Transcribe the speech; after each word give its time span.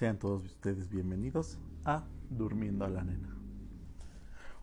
Sean 0.00 0.18
todos 0.18 0.46
ustedes 0.46 0.88
bienvenidos 0.88 1.58
a 1.84 2.04
Durmiendo 2.30 2.86
a 2.86 2.88
la 2.88 3.04
Nena. 3.04 3.36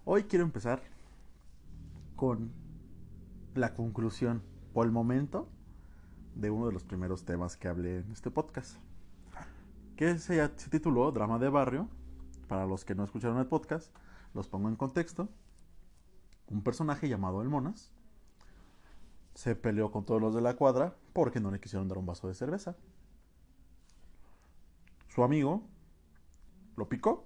Hoy 0.03 0.23
quiero 0.23 0.43
empezar 0.43 0.81
con 2.15 2.51
la 3.53 3.75
conclusión, 3.75 4.41
por 4.73 4.87
el 4.87 4.91
momento, 4.91 5.47
de 6.33 6.49
uno 6.49 6.65
de 6.65 6.73
los 6.73 6.83
primeros 6.83 7.23
temas 7.23 7.55
que 7.55 7.67
hablé 7.67 7.99
en 7.99 8.11
este 8.11 8.31
podcast, 8.31 8.77
que 9.95 10.17
se, 10.17 10.37
se 10.55 10.69
tituló 10.71 11.11
Drama 11.11 11.37
de 11.37 11.49
Barrio. 11.49 11.87
Para 12.47 12.65
los 12.65 12.83
que 12.83 12.95
no 12.95 13.03
escucharon 13.03 13.37
el 13.37 13.45
podcast, 13.45 13.95
los 14.33 14.47
pongo 14.47 14.69
en 14.69 14.75
contexto. 14.75 15.29
Un 16.49 16.63
personaje 16.63 17.09
llamado 17.09 17.43
El 17.43 17.49
Monas 17.49 17.93
se 19.35 19.55
peleó 19.55 19.91
con 19.91 20.03
todos 20.03 20.19
los 20.19 20.33
de 20.33 20.41
la 20.41 20.55
cuadra 20.55 20.95
porque 21.13 21.39
no 21.39 21.51
le 21.51 21.59
quisieron 21.59 21.87
dar 21.87 21.99
un 21.99 22.07
vaso 22.07 22.27
de 22.27 22.33
cerveza. 22.33 22.75
Su 25.17 25.23
amigo 25.23 25.63
lo 26.75 26.89
picó 26.89 27.25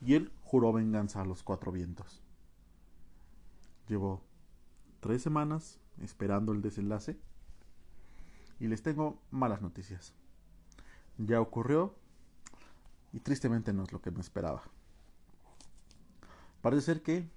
y 0.00 0.14
él 0.14 0.32
juró 0.40 0.72
venganza 0.72 1.20
a 1.20 1.26
los 1.26 1.42
cuatro 1.42 1.72
vientos. 1.72 2.22
Llevó 3.86 4.22
tres 5.00 5.20
semanas 5.20 5.78
esperando 6.00 6.52
el 6.52 6.62
desenlace 6.62 7.20
y 8.60 8.68
les 8.68 8.82
tengo 8.82 9.20
malas 9.30 9.60
noticias. 9.60 10.14
Ya 11.18 11.38
ocurrió 11.38 11.94
y 13.12 13.20
tristemente 13.20 13.74
no 13.74 13.82
es 13.82 13.92
lo 13.92 14.00
que 14.00 14.10
me 14.10 14.22
esperaba. 14.22 14.62
Parece 16.62 16.80
ser 16.80 17.02
que, 17.02 17.28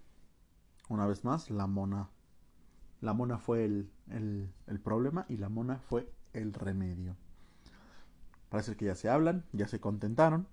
una 0.88 1.06
vez 1.06 1.26
más, 1.26 1.50
la 1.50 1.68
mona, 1.68 2.10
la 3.02 3.12
mona 3.12 3.40
fue 3.40 3.66
el, 3.66 3.92
el 4.08 4.80
problema 4.80 5.26
y 5.28 5.36
la 5.36 5.50
mona 5.50 5.80
fue 5.80 6.10
el 6.32 6.54
remedio. 6.54 7.18
Parece 8.52 8.76
que 8.76 8.84
ya 8.84 8.96
se 8.96 9.10
hablan, 9.10 9.46
ya 9.54 9.70
se 9.70 9.80
contentaron. 9.80 10.46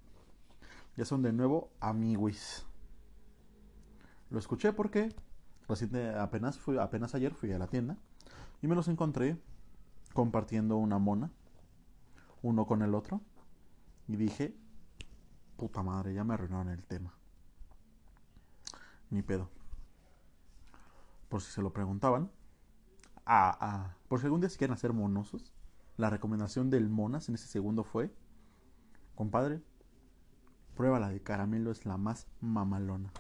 Ya 0.97 1.05
son 1.05 1.21
de 1.21 1.33
nuevo 1.33 1.69
amiguis. 1.81 2.65
Lo 4.31 4.39
escuché 4.39 4.73
porque 4.73 5.13
apenas, 6.17 6.59
fui, 6.59 6.79
apenas 6.79 7.17
ayer 7.17 7.35
fui 7.35 7.53
a 7.53 7.59
la 7.59 7.67
tienda 7.67 7.97
y 8.63 8.69
me 8.69 8.77
los 8.77 8.87
encontré 8.87 9.37
compartiendo 10.15 10.77
una 10.77 10.99
mona, 10.99 11.33
uno 12.41 12.67
con 12.67 12.83
el 12.83 12.95
otro. 12.95 13.21
Y 14.07 14.15
dije, 14.15 14.57
puta 15.57 15.83
madre, 15.83 16.15
ya 16.15 16.23
me 16.23 16.35
arruinaron 16.35 16.69
el 16.69 16.85
tema. 16.85 17.13
Ni 19.11 19.23
pedo. 19.23 19.51
Por 21.29 21.43
si 21.43 21.51
se 21.51 21.63
lo 21.63 21.73
preguntaban. 21.73 22.31
Ah, 23.27 23.59
ah. 23.61 23.97
Por 24.07 24.21
si 24.21 24.27
algún 24.27 24.41
día 24.41 24.51
se 24.51 24.57
quieren 24.57 24.75
hacer 24.75 24.93
monosos. 24.93 25.53
La 25.99 26.11
recomendación 26.11 26.71
del 26.71 26.89
Monas 26.89 27.29
en 27.29 27.35
ese 27.35 27.49
segundo 27.49 27.83
fue, 27.83 28.15
compadre, 29.17 29.61
prueba 30.77 31.01
la 31.01 31.09
de 31.09 31.21
caramelo, 31.21 31.73
es 31.73 31.87
la 31.87 31.97
más 31.97 32.29
mamalona. 32.41 33.13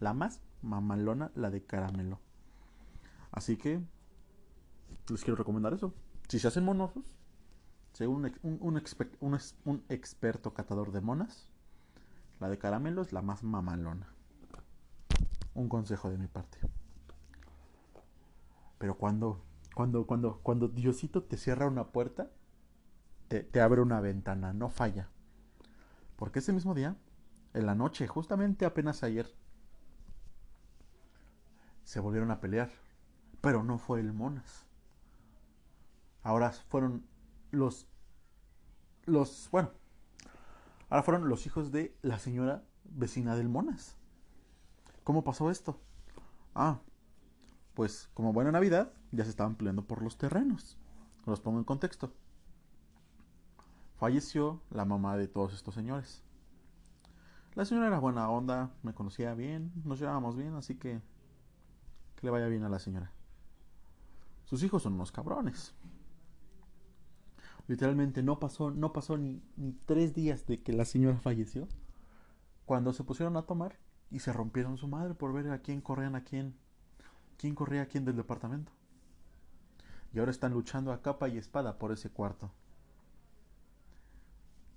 La 0.00 0.12
más 0.12 0.42
mamalona, 0.60 1.32
la 1.34 1.50
de 1.50 1.64
caramelo. 1.64 2.20
Así 3.32 3.56
que 3.56 3.80
les 5.08 5.24
quiero 5.24 5.36
recomendar 5.36 5.72
eso. 5.72 5.94
Si 6.28 6.38
se 6.38 6.46
hacen 6.46 6.66
monosos, 6.66 7.16
según 7.94 8.30
un, 8.42 8.58
un, 8.60 9.46
un, 9.64 9.84
experto 9.88 10.52
catador 10.52 10.92
de 10.92 11.00
monas, 11.00 11.48
la 12.38 12.50
de 12.50 12.58
caramelo 12.58 13.00
es 13.00 13.14
la 13.14 13.22
más 13.22 13.42
mamalona. 13.42 14.12
Un 15.54 15.70
consejo 15.70 16.10
de 16.10 16.18
mi 16.18 16.26
parte. 16.26 16.58
Pero 18.76 18.98
cuando 18.98 19.42
cuando, 19.74 20.06
cuando, 20.06 20.40
cuando 20.42 20.68
Diosito 20.68 21.24
te 21.24 21.36
cierra 21.36 21.66
una 21.66 21.88
puerta, 21.88 22.30
te, 23.28 23.60
abre 23.60 23.80
una 23.80 24.00
ventana, 24.00 24.52
no 24.52 24.70
falla. 24.70 25.08
Porque 26.16 26.38
ese 26.38 26.52
mismo 26.52 26.74
día, 26.74 26.96
en 27.52 27.66
la 27.66 27.74
noche, 27.74 28.06
justamente 28.06 28.64
apenas 28.64 29.02
ayer, 29.02 29.34
se 31.82 32.00
volvieron 32.00 32.30
a 32.30 32.40
pelear. 32.40 32.70
Pero 33.40 33.62
no 33.62 33.78
fue 33.78 34.00
el 34.00 34.12
Monas. 34.12 34.66
Ahora 36.22 36.52
fueron 36.52 37.04
los. 37.50 37.88
Los. 39.04 39.48
Bueno. 39.50 39.70
Ahora 40.88 41.02
fueron 41.02 41.28
los 41.28 41.46
hijos 41.46 41.72
de 41.72 41.96
la 42.00 42.18
señora 42.18 42.62
vecina 42.84 43.34
del 43.36 43.48
Monas. 43.48 43.96
¿Cómo 45.02 45.24
pasó 45.24 45.50
esto? 45.50 45.80
Ah, 46.54 46.80
pues 47.74 48.08
como 48.14 48.32
buena 48.32 48.52
Navidad, 48.52 48.92
ya 49.14 49.24
se 49.24 49.30
estaban 49.30 49.54
peleando 49.54 49.84
por 49.84 50.02
los 50.02 50.18
terrenos. 50.18 50.76
Los 51.26 51.40
pongo 51.40 51.58
en 51.58 51.64
contexto. 51.64 52.12
Falleció 53.96 54.60
la 54.70 54.84
mamá 54.84 55.16
de 55.16 55.28
todos 55.28 55.54
estos 55.54 55.74
señores. 55.74 56.22
La 57.54 57.64
señora 57.64 57.86
era 57.86 58.00
buena 58.00 58.28
onda, 58.28 58.72
me 58.82 58.92
conocía 58.92 59.32
bien, 59.34 59.72
nos 59.84 60.00
llevábamos 60.00 60.36
bien, 60.36 60.54
así 60.54 60.74
que 60.74 61.00
que 62.16 62.26
le 62.26 62.30
vaya 62.30 62.48
bien 62.48 62.64
a 62.64 62.68
la 62.68 62.80
señora. 62.80 63.12
Sus 64.44 64.62
hijos 64.62 64.82
son 64.82 64.94
unos 64.94 65.12
cabrones. 65.12 65.74
Literalmente 67.66 68.22
no 68.22 68.40
pasó, 68.40 68.70
no 68.70 68.92
pasó 68.92 69.16
ni, 69.16 69.40
ni 69.56 69.72
tres 69.72 70.14
días 70.14 70.46
de 70.46 70.62
que 70.62 70.72
la 70.72 70.84
señora 70.84 71.18
falleció 71.18 71.68
cuando 72.66 72.92
se 72.92 73.04
pusieron 73.04 73.36
a 73.36 73.42
tomar 73.42 73.78
y 74.10 74.18
se 74.18 74.32
rompieron 74.32 74.76
su 74.76 74.88
madre 74.88 75.14
por 75.14 75.32
ver 75.32 75.50
a 75.50 75.60
quién 75.60 75.80
corrían 75.80 76.14
a 76.14 76.24
quién 76.24 76.54
quién 77.36 77.54
corría 77.54 77.82
a 77.82 77.86
quién 77.86 78.04
del 78.04 78.16
departamento. 78.16 78.72
Y 80.14 80.18
ahora 80.18 80.30
están 80.30 80.52
luchando 80.52 80.92
a 80.92 81.02
capa 81.02 81.28
y 81.28 81.38
espada 81.38 81.78
por 81.78 81.92
ese 81.92 82.10
cuarto. 82.10 82.52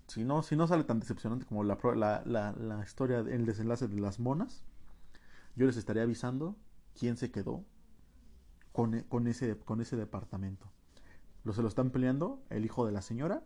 Si 0.08 0.24
no, 0.24 0.42
si 0.42 0.56
no 0.56 0.68
sale 0.68 0.84
tan 0.84 1.00
decepcionante 1.00 1.46
como 1.46 1.64
la, 1.64 1.78
la, 1.96 2.54
la, 2.54 2.84
historia, 2.84 3.20
el 3.20 3.46
desenlace 3.46 3.88
de 3.88 4.00
las 4.00 4.20
monas, 4.20 4.64
yo 5.56 5.66
les 5.66 5.78
estaría 5.78 6.04
avisando 6.04 6.56
quién 6.98 7.18
se 7.18 7.30
quedó 7.30 7.64
con, 8.72 8.96
e, 8.96 9.06
con, 9.06 9.28
ese, 9.28 9.58
con 9.58 9.82
ese 9.82 9.96
departamento. 9.96 10.72
Lo 11.44 11.54
se 11.54 11.62
lo 11.62 11.68
están 11.68 11.92
peleando 11.92 12.42
el 12.50 12.66
hijo 12.66 12.86
de 12.86 12.92
la 12.94 13.02
señora 13.02 13.44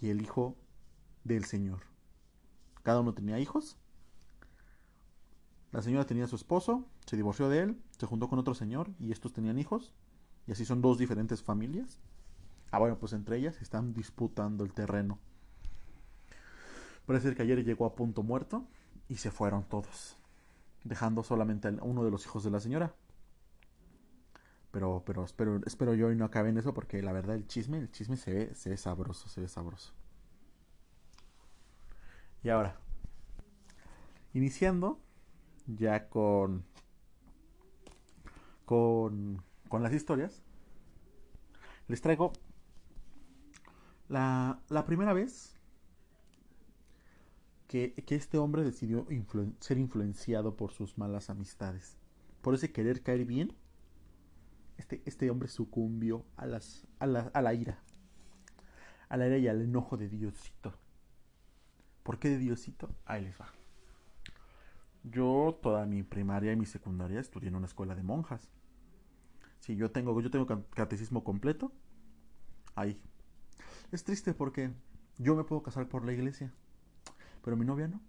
y 0.00 0.08
el 0.08 0.22
hijo 0.22 0.56
del 1.24 1.44
señor. 1.44 1.80
Cada 2.82 3.00
uno 3.00 3.14
tenía 3.14 3.38
hijos 3.40 3.76
la 5.72 5.82
señora 5.82 6.04
tenía 6.04 6.24
a 6.24 6.28
su 6.28 6.36
esposo, 6.36 6.84
se 7.06 7.16
divorció 7.16 7.48
de 7.48 7.60
él, 7.60 7.80
se 7.96 8.06
juntó 8.06 8.28
con 8.28 8.38
otro 8.38 8.54
señor 8.54 8.90
y 8.98 9.12
estos 9.12 9.32
tenían 9.32 9.58
hijos. 9.58 9.92
Y 10.50 10.52
así 10.52 10.64
son 10.64 10.82
dos 10.82 10.98
diferentes 10.98 11.44
familias. 11.44 12.00
Ah, 12.72 12.80
bueno, 12.80 12.98
pues 12.98 13.12
entre 13.12 13.36
ellas 13.36 13.62
están 13.62 13.94
disputando 13.94 14.64
el 14.64 14.72
terreno. 14.72 15.20
Parece 17.06 17.36
que 17.36 17.42
ayer 17.42 17.64
llegó 17.64 17.86
a 17.86 17.94
punto 17.94 18.24
muerto 18.24 18.66
y 19.08 19.18
se 19.18 19.30
fueron 19.30 19.62
todos, 19.62 20.16
dejando 20.82 21.22
solamente 21.22 21.68
a 21.68 21.70
uno 21.82 22.02
de 22.02 22.10
los 22.10 22.26
hijos 22.26 22.42
de 22.42 22.50
la 22.50 22.58
señora. 22.58 22.92
Pero, 24.72 25.04
pero 25.06 25.22
espero, 25.22 25.60
espero 25.66 25.94
yo 25.94 26.10
y 26.10 26.16
no 26.16 26.24
acabe 26.24 26.48
en 26.48 26.58
eso 26.58 26.74
porque 26.74 27.00
la 27.00 27.12
verdad 27.12 27.36
el 27.36 27.46
chisme, 27.46 27.78
el 27.78 27.92
chisme 27.92 28.16
se 28.16 28.34
ve, 28.34 28.54
se 28.56 28.70
ve 28.70 28.76
sabroso, 28.76 29.28
se 29.28 29.40
ve 29.40 29.46
sabroso. 29.46 29.92
Y 32.42 32.48
ahora, 32.48 32.76
iniciando 34.34 34.98
ya 35.68 36.08
con, 36.08 36.64
con, 38.64 39.44
con 39.70 39.84
las 39.84 39.94
historias, 39.94 40.42
les 41.86 42.02
traigo 42.02 42.32
la, 44.08 44.60
la 44.68 44.84
primera 44.84 45.12
vez 45.12 45.56
que, 47.68 47.94
que, 47.94 48.16
este 48.16 48.36
hombre 48.36 48.64
decidió 48.64 49.06
ser 49.60 49.78
influenciado 49.78 50.56
por 50.56 50.72
sus 50.72 50.98
malas 50.98 51.30
amistades. 51.30 51.96
Por 52.42 52.54
ese 52.54 52.72
querer 52.72 53.02
caer 53.02 53.24
bien, 53.24 53.54
este, 54.76 55.02
este 55.06 55.30
hombre 55.30 55.48
sucumbió 55.48 56.26
a, 56.36 56.46
las, 56.46 56.84
a, 56.98 57.06
la, 57.06 57.30
a 57.32 57.40
la 57.40 57.54
ira. 57.54 57.78
A 59.08 59.16
la 59.16 59.28
ira 59.28 59.38
y 59.38 59.46
al 59.46 59.62
enojo 59.62 59.96
de 59.96 60.08
Diosito. 60.08 60.74
¿Por 62.02 62.18
qué 62.18 62.28
de 62.28 62.38
Diosito? 62.38 62.90
Ahí 63.04 63.22
les 63.22 63.40
va. 63.40 63.52
Yo 65.04 65.60
toda 65.62 65.86
mi 65.86 66.02
primaria 66.02 66.52
y 66.52 66.56
mi 66.56 66.66
secundaria 66.66 67.20
estudié 67.20 67.50
en 67.50 67.54
una 67.54 67.66
escuela 67.66 67.94
de 67.94 68.02
monjas. 68.02 68.50
Yo 69.76 69.90
tengo, 69.90 70.20
yo 70.20 70.30
tengo 70.30 70.46
catecismo 70.70 71.24
completo. 71.24 71.72
Ahí. 72.74 73.00
Es 73.92 74.04
triste 74.04 74.34
porque 74.34 74.70
yo 75.18 75.34
me 75.34 75.44
puedo 75.44 75.62
casar 75.62 75.88
por 75.88 76.04
la 76.04 76.12
iglesia. 76.12 76.52
Pero 77.42 77.56
mi 77.56 77.64
novia 77.64 77.88
no. 77.88 78.00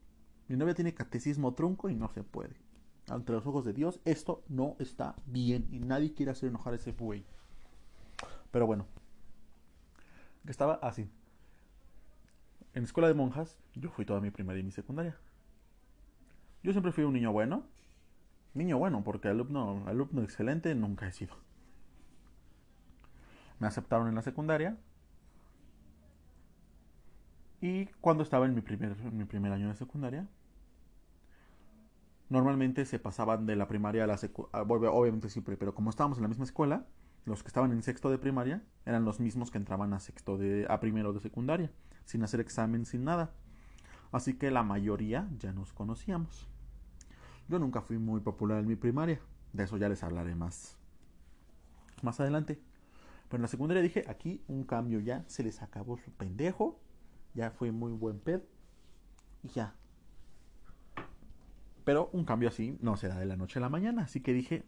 Mi 0.47 0.57
novia 0.57 0.75
tiene 0.75 0.93
catecismo 0.93 1.53
trunco 1.53 1.89
y 1.89 1.95
no 1.95 2.09
se 2.09 2.23
puede. 2.23 2.55
Ante 3.09 3.31
los 3.31 3.45
ojos 3.45 3.65
de 3.65 3.73
Dios, 3.73 3.99
esto 4.05 4.43
no 4.47 4.75
está 4.79 5.15
bien. 5.25 5.67
Y 5.71 5.79
nadie 5.79 6.13
quiere 6.13 6.31
hacer 6.31 6.49
enojar 6.49 6.73
a 6.73 6.75
ese 6.77 6.91
güey. 6.91 7.25
Pero 8.51 8.67
bueno. 8.67 8.85
Estaba 10.47 10.75
así. 10.75 11.09
En 12.73 12.83
escuela 12.83 13.07
de 13.07 13.13
monjas, 13.13 13.57
yo 13.75 13.89
fui 13.89 14.05
toda 14.05 14.21
mi 14.21 14.31
primaria 14.31 14.61
y 14.61 14.63
mi 14.63 14.71
secundaria. 14.71 15.17
Yo 16.63 16.71
siempre 16.71 16.91
fui 16.91 17.03
un 17.03 17.13
niño 17.13 17.31
bueno. 17.31 17.63
Niño 18.53 18.77
bueno, 18.77 19.03
porque 19.03 19.29
alumno, 19.29 19.83
alumno 19.87 20.21
excelente 20.23 20.73
nunca 20.75 21.07
he 21.07 21.11
sido. 21.11 21.35
Me 23.61 23.67
aceptaron 23.67 24.07
en 24.07 24.15
la 24.15 24.23
secundaria. 24.23 24.75
Y 27.61 27.85
cuando 28.01 28.23
estaba 28.23 28.47
en 28.47 28.55
mi 28.55 28.61
primer, 28.61 28.97
mi 29.13 29.23
primer 29.25 29.53
año 29.53 29.67
de 29.67 29.75
secundaria, 29.75 30.27
normalmente 32.27 32.85
se 32.85 32.97
pasaban 32.97 33.45
de 33.45 33.55
la 33.55 33.67
primaria 33.67 34.05
a 34.05 34.07
la 34.07 34.17
secundaria, 34.17 34.91
obviamente 34.91 35.29
siempre, 35.29 35.57
pero 35.57 35.75
como 35.75 35.91
estábamos 35.91 36.17
en 36.17 36.23
la 36.23 36.27
misma 36.27 36.43
escuela, 36.43 36.87
los 37.25 37.43
que 37.43 37.49
estaban 37.49 37.71
en 37.71 37.83
sexto 37.83 38.09
de 38.09 38.17
primaria 38.17 38.63
eran 38.83 39.05
los 39.05 39.19
mismos 39.19 39.51
que 39.51 39.59
entraban 39.59 39.93
a 39.93 39.99
sexto 39.99 40.39
de 40.39 40.65
a 40.67 40.79
primero 40.79 41.13
de 41.13 41.19
secundaria, 41.19 41.71
sin 42.03 42.23
hacer 42.23 42.39
examen, 42.39 42.87
sin 42.87 43.03
nada. 43.03 43.29
Así 44.11 44.39
que 44.39 44.49
la 44.49 44.63
mayoría 44.63 45.29
ya 45.37 45.53
nos 45.53 45.71
conocíamos. 45.71 46.49
Yo 47.47 47.59
nunca 47.59 47.81
fui 47.81 47.99
muy 47.99 48.21
popular 48.21 48.57
en 48.57 48.67
mi 48.67 48.75
primaria, 48.75 49.19
de 49.53 49.65
eso 49.65 49.77
ya 49.77 49.87
les 49.87 50.01
hablaré 50.01 50.33
más 50.33 50.81
más 52.03 52.19
adelante. 52.19 52.59
Pero 53.31 53.37
en 53.37 53.43
la 53.43 53.47
secundaria 53.47 53.81
dije, 53.81 54.03
aquí 54.09 54.43
un 54.49 54.65
cambio 54.65 54.99
ya, 54.99 55.23
se 55.27 55.41
les 55.41 55.61
acabó 55.61 55.97
su 55.97 56.11
pendejo, 56.11 56.81
ya 57.33 57.49
fue 57.49 57.71
muy 57.71 57.93
buen 57.93 58.19
ped 58.19 58.41
y 59.41 59.47
ya. 59.47 59.73
Pero 61.85 62.09
un 62.11 62.25
cambio 62.25 62.49
así 62.49 62.77
no 62.81 62.97
se 62.97 63.07
da 63.07 63.17
de 63.17 63.25
la 63.25 63.37
noche 63.37 63.59
a 63.59 63.61
la 63.61 63.69
mañana, 63.69 64.01
así 64.01 64.19
que 64.19 64.33
dije, 64.33 64.65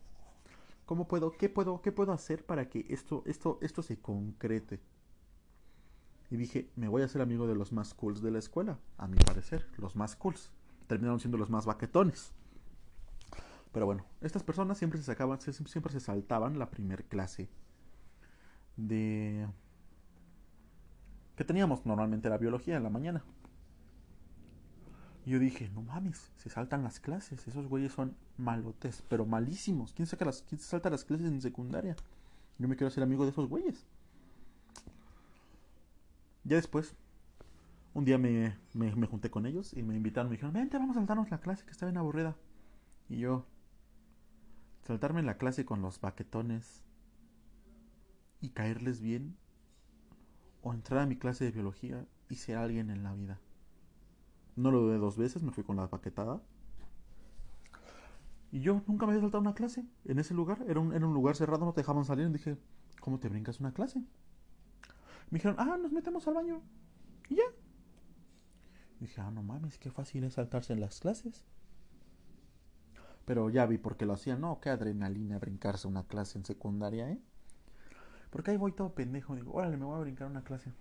¿cómo 0.85 1.09
puedo, 1.09 1.35
qué 1.35 1.49
puedo, 1.49 1.81
qué 1.81 1.91
puedo 1.91 2.13
hacer 2.13 2.45
para 2.45 2.69
que 2.69 2.85
esto, 2.87 3.21
esto, 3.25 3.59
esto 3.61 3.83
se 3.83 3.99
concrete? 3.99 4.79
Y 6.31 6.37
dije, 6.37 6.71
me 6.77 6.87
voy 6.87 7.01
a 7.01 7.05
hacer 7.05 7.21
amigo 7.21 7.47
de 7.47 7.55
los 7.55 7.73
más 7.73 7.93
cools 7.93 8.21
de 8.21 8.31
la 8.31 8.39
escuela, 8.39 8.79
a 8.97 9.09
mi 9.09 9.17
parecer, 9.17 9.67
los 9.77 9.97
más 9.97 10.15
cools. 10.15 10.51
Terminaron 10.87 11.19
siendo 11.19 11.37
los 11.37 11.49
más 11.49 11.65
baquetones. 11.65 12.31
Pero 13.73 13.85
bueno, 13.85 14.05
estas 14.21 14.43
personas 14.43 14.77
siempre 14.77 14.99
se 14.99 15.05
sacaban, 15.05 15.41
siempre 15.41 15.91
se 15.91 15.99
saltaban 15.99 16.59
la 16.59 16.71
primer 16.71 17.03
clase 17.03 17.49
de 18.77 19.47
que 21.35 21.43
teníamos 21.43 21.85
normalmente 21.85 22.29
la 22.29 22.37
biología 22.37 22.77
en 22.77 22.83
la 22.83 22.89
mañana. 22.89 23.23
Yo 25.25 25.39
dije, 25.39 25.69
no 25.69 25.81
mames, 25.81 26.31
se 26.35 26.49
saltan 26.49 26.83
las 26.83 26.99
clases, 26.99 27.47
esos 27.47 27.67
güeyes 27.67 27.93
son 27.93 28.15
malotes, 28.37 29.03
pero 29.07 29.25
malísimos. 29.25 29.93
¿Quién, 29.93 30.05
saca 30.05 30.25
las, 30.25 30.41
quién 30.41 30.59
salta 30.59 30.89
las 30.89 31.05
clases 31.05 31.27
en 31.27 31.41
secundaria? 31.41 31.95
Yo 32.59 32.67
me 32.67 32.75
quiero 32.75 32.89
hacer 32.89 33.03
amigo 33.03 33.23
de 33.23 33.31
esos 33.31 33.47
güeyes. 33.47 33.85
Ya 36.43 36.57
después, 36.57 36.93
un 37.93 38.03
día 38.03 38.17
me, 38.17 38.57
me, 38.73 38.93
me, 38.95 39.07
junté 39.07 39.29
con 39.31 39.45
ellos 39.45 39.73
y 39.73 39.81
me 39.81 39.95
invitaron, 39.95 40.29
me 40.29 40.35
dijeron, 40.35 40.53
vente, 40.53 40.77
vamos 40.77 40.97
a 40.97 40.99
saltarnos 40.99 41.31
la 41.31 41.39
clase 41.39 41.63
que 41.63 41.71
está 41.71 41.85
bien 41.85 41.97
aburrida. 41.97 42.35
Y 43.07 43.19
yo, 43.19 43.45
saltarme 44.81 45.23
la 45.23 45.37
clase 45.37 45.63
con 45.63 45.81
los 45.81 46.01
baquetones 46.01 46.83
y 48.43 48.49
caerles 48.49 48.99
bien, 48.99 49.37
o 50.61 50.73
entrar 50.73 50.99
a 50.99 51.05
mi 51.05 51.17
clase 51.17 51.45
de 51.45 51.51
biología 51.51 52.05
y 52.27 52.35
ser 52.35 52.57
alguien 52.57 52.89
en 52.89 53.01
la 53.01 53.13
vida. 53.13 53.39
No 54.57 54.69
lo 54.69 54.81
dudé 54.81 54.97
dos 54.97 55.17
veces, 55.17 55.43
me 55.43 55.53
fui 55.53 55.63
con 55.63 55.77
la 55.77 55.87
baquetada. 55.87 56.41
Y 58.51 58.59
yo 58.59 58.83
nunca 58.85 59.05
me 59.05 59.13
había 59.13 59.21
saltado 59.21 59.41
una 59.41 59.55
clase 59.55 59.85
en 60.03 60.19
ese 60.19 60.33
lugar. 60.33 60.61
Era 60.67 60.81
un, 60.81 60.93
un 60.93 61.13
lugar 61.13 61.37
cerrado, 61.37 61.63
no 61.65 61.71
te 61.71 61.81
dejaban 61.81 62.03
salir. 62.03 62.27
Y 62.27 62.33
dije, 62.33 62.57
¿cómo 62.99 63.17
te 63.17 63.29
brincas 63.29 63.61
una 63.61 63.73
clase? 63.73 63.99
Me 65.31 65.37
dijeron, 65.37 65.55
ah, 65.57 65.77
nos 65.81 65.93
metemos 65.93 66.27
al 66.27 66.33
baño. 66.33 66.61
Y 67.29 67.35
ya. 67.35 67.43
Y 68.99 69.05
dije, 69.05 69.21
ah, 69.21 69.31
no 69.31 69.41
mames, 69.41 69.77
qué 69.77 69.89
fácil 69.89 70.25
es 70.25 70.33
saltarse 70.33 70.73
en 70.73 70.81
las 70.81 70.99
clases. 70.99 71.45
Pero 73.23 73.49
ya 73.49 73.65
vi 73.65 73.77
por 73.77 73.95
qué 73.95 74.05
lo 74.05 74.13
hacían. 74.13 74.41
No, 74.41 74.59
qué 74.59 74.69
adrenalina 74.69 75.39
brincarse 75.39 75.87
una 75.87 76.05
clase 76.05 76.37
en 76.37 76.43
secundaria, 76.45 77.09
¿eh? 77.09 77.21
Porque 78.33 78.49
ahí 78.49 78.57
voy 78.57 78.71
todo 78.71 78.95
pendejo. 78.95 79.35
Digo, 79.35 79.53
órale, 79.53 79.77
me 79.77 79.85
voy 79.85 79.95
a 79.95 79.99
brincar 80.01 80.27
una 80.27 80.43
clase. 80.43 80.73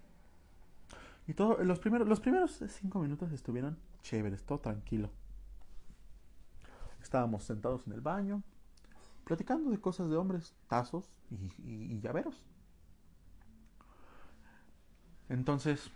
Y 1.27 1.35
todo, 1.35 1.63
los 1.63 1.79
primeros, 1.79 2.09
los 2.09 2.19
primeros 2.19 2.65
cinco 2.67 2.99
minutos 2.99 3.31
estuvieron 3.31 3.77
chéveres, 4.03 4.43
todo 4.43 4.59
tranquilo. 4.59 5.11
Estábamos 7.03 7.45
sentados 7.45 7.87
en 7.87 7.93
el 7.93 8.01
baño, 8.01 8.43
platicando 9.25 9.71
de 9.71 9.79
cosas 9.79 10.09
de 10.09 10.17
hombres, 10.17 10.55
tazos 10.67 11.13
y, 11.31 12.01
llaveros. 12.01 12.43
Entonces, 15.29 15.91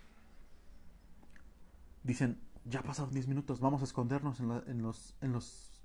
dicen, 2.03 2.39
ya 2.65 2.83
pasaron 2.83 3.11
10 3.11 3.27
minutos, 3.27 3.59
vamos 3.59 3.81
a 3.81 3.85
escondernos 3.85 4.39
en, 4.39 4.47
los, 4.83 5.15
en 5.21 5.31
los 5.33 5.81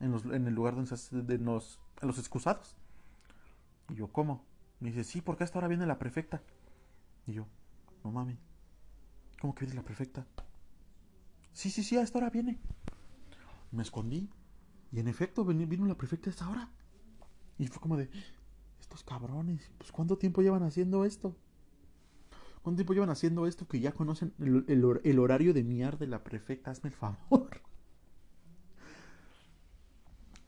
en, 0.00 0.12
los, 0.12 0.26
en 0.26 0.46
el 0.46 0.54
lugar 0.54 0.74
donde 0.74 0.94
se 0.94 1.22
de 1.22 1.38
los 1.38 1.78
excusados. 2.18 2.76
Y 3.88 3.94
yo, 3.94 4.08
¿cómo? 4.08 4.44
Me 4.80 4.90
dice, 4.90 5.04
sí, 5.04 5.20
porque 5.20 5.44
hasta 5.44 5.58
ahora 5.58 5.68
viene 5.68 5.86
la 5.86 5.98
prefecta. 5.98 6.42
Y 7.26 7.32
yo, 7.32 7.46
no 8.04 8.12
mames. 8.12 8.38
¿Cómo 9.40 9.54
que 9.54 9.64
viene 9.64 9.76
la 9.76 9.84
prefecta? 9.84 10.26
Sí, 11.52 11.70
sí, 11.70 11.82
sí, 11.82 11.96
a 11.96 12.02
esta 12.02 12.18
hora 12.18 12.30
viene. 12.30 12.58
Me 13.72 13.82
escondí. 13.82 14.30
Y 14.92 15.00
en 15.00 15.08
efecto, 15.08 15.44
vino 15.44 15.86
la 15.86 15.96
prefecta 15.96 16.30
a 16.30 16.32
esta 16.32 16.48
hora. 16.48 16.70
Y 17.58 17.66
fue 17.66 17.80
como 17.80 17.96
de, 17.96 18.10
estos 18.86 19.02
cabrones, 19.02 19.70
pues 19.78 19.90
¿cuánto 19.90 20.16
tiempo 20.16 20.42
llevan 20.42 20.62
haciendo 20.62 21.04
esto? 21.04 21.36
¿Cuánto 22.62 22.78
tiempo 22.78 22.94
llevan 22.94 23.10
haciendo 23.10 23.46
esto 23.46 23.66
que 23.66 23.80
ya 23.80 23.92
conocen 23.92 24.32
el, 24.38 25.18
horario 25.18 25.54
de 25.54 25.64
miar 25.64 25.98
de 25.98 26.06
la 26.06 26.22
prefecta? 26.22 26.70
Hazme 26.70 26.90
el 26.90 26.94
favor. 26.94 27.45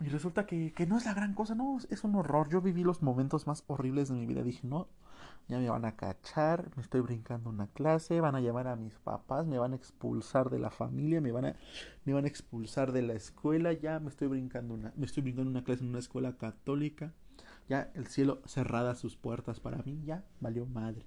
Y 0.08 0.10
resulta 0.10 0.46
que, 0.46 0.72
no 0.88 0.96
es 0.96 1.04
la 1.04 1.12
gran 1.12 1.34
cosa, 1.34 1.54
no, 1.54 1.76
es 1.90 2.02
un 2.02 2.14
horror. 2.14 2.48
Yo 2.48 2.62
viví 2.62 2.82
los 2.82 3.02
momentos 3.02 3.46
más 3.46 3.62
horribles 3.66 4.08
de 4.08 4.14
mi 4.14 4.24
vida. 4.24 4.42
Dije, 4.42 4.66
no, 4.66 4.88
ya 5.48 5.58
me 5.58 5.68
van 5.68 5.84
a 5.84 5.96
cachar, 5.96 6.70
me 6.76 6.82
estoy 6.82 7.02
brincando 7.02 7.50
una 7.50 7.66
clase, 7.66 8.18
van 8.22 8.34
a 8.34 8.40
llamar 8.40 8.68
a 8.68 8.76
mis 8.76 8.94
papás, 8.94 9.46
me 9.46 9.58
van 9.58 9.74
a 9.74 9.76
expulsar 9.76 10.48
de 10.48 10.60
la 10.60 10.70
familia, 10.70 11.20
me 11.20 11.30
van 11.30 11.44
a, 11.44 11.56
me 12.06 12.14
van 12.14 12.24
a 12.24 12.28
expulsar 12.28 12.92
de 12.92 13.02
la 13.02 13.12
escuela, 13.12 13.74
ya 13.74 14.00
me 14.00 14.08
estoy 14.08 14.28
brincando 14.28 14.72
una, 14.72 14.94
me 14.96 15.04
estoy 15.04 15.24
brincando 15.24 15.50
una 15.50 15.62
clase 15.62 15.84
en 15.84 15.90
una 15.90 15.98
escuela 15.98 16.38
católica, 16.38 17.12
ya 17.68 17.90
el 17.92 18.06
cielo 18.06 18.40
cerrada 18.46 18.94
sus 18.94 19.14
puertas 19.14 19.60
para 19.60 19.82
mí, 19.82 20.00
ya 20.06 20.24
valió 20.40 20.64
madre. 20.64 21.04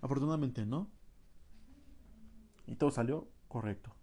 Afortunadamente 0.00 0.64
no. 0.64 0.90
Y 2.66 2.76
todo 2.76 2.90
salió 2.90 3.28
correcto. 3.48 3.94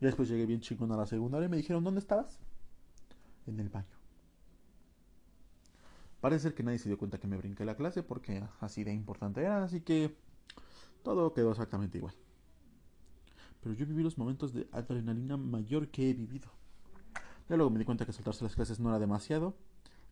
Y 0.00 0.06
después 0.06 0.30
llegué 0.30 0.46
bien 0.46 0.62
chingón 0.62 0.92
a 0.92 0.96
la 0.96 1.06
segunda 1.06 1.44
y 1.44 1.50
me 1.50 1.58
dijeron, 1.58 1.84
¿dónde 1.84 2.00
estabas? 2.00 2.40
En 3.46 3.60
el 3.60 3.68
baño. 3.68 4.02
Parece 6.20 6.44
ser 6.44 6.54
que 6.54 6.62
nadie 6.62 6.78
se 6.78 6.88
dio 6.88 6.98
cuenta 6.98 7.18
que 7.18 7.26
me 7.26 7.36
brinqué 7.36 7.64
la 7.64 7.74
clase 7.74 8.02
porque 8.02 8.44
así 8.60 8.84
de 8.84 8.92
importante 8.92 9.40
era, 9.40 9.64
así 9.64 9.80
que 9.80 10.16
todo 11.02 11.32
quedó 11.34 11.50
exactamente 11.50 11.98
igual. 11.98 12.14
Pero 13.60 13.74
yo 13.74 13.86
viví 13.86 14.02
los 14.02 14.18
momentos 14.18 14.52
de 14.52 14.68
adrenalina 14.72 15.36
mayor 15.36 15.88
que 15.88 16.10
he 16.10 16.14
vivido. 16.14 16.48
Ya 17.48 17.56
luego 17.56 17.70
me 17.70 17.78
di 17.78 17.84
cuenta 17.84 18.06
que 18.06 18.12
saltarse 18.12 18.44
las 18.44 18.54
clases 18.54 18.78
no 18.78 18.88
era 18.88 18.98
demasiado 18.98 19.56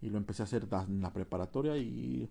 y 0.03 0.11
lo 0.11 0.19
empecé 0.19 0.43
a 0.43 0.45
hacer 0.45 0.69
en 0.89 1.01
la 1.01 1.13
preparatoria 1.13 1.77
y 1.77 2.29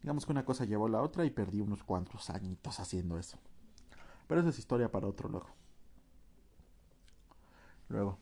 digamos 0.00 0.24
que 0.26 0.32
una 0.32 0.44
cosa 0.44 0.64
llevó 0.64 0.86
a 0.86 0.90
la 0.90 1.02
otra 1.02 1.24
y 1.24 1.30
perdí 1.30 1.60
unos 1.60 1.82
cuantos 1.82 2.30
añitos 2.30 2.78
haciendo 2.78 3.18
eso. 3.18 3.38
Pero 4.26 4.40
esa 4.40 4.50
es 4.50 4.58
historia 4.58 4.90
para 4.90 5.06
otro 5.08 5.28
luego. 5.28 5.50
Luego, 7.88 8.18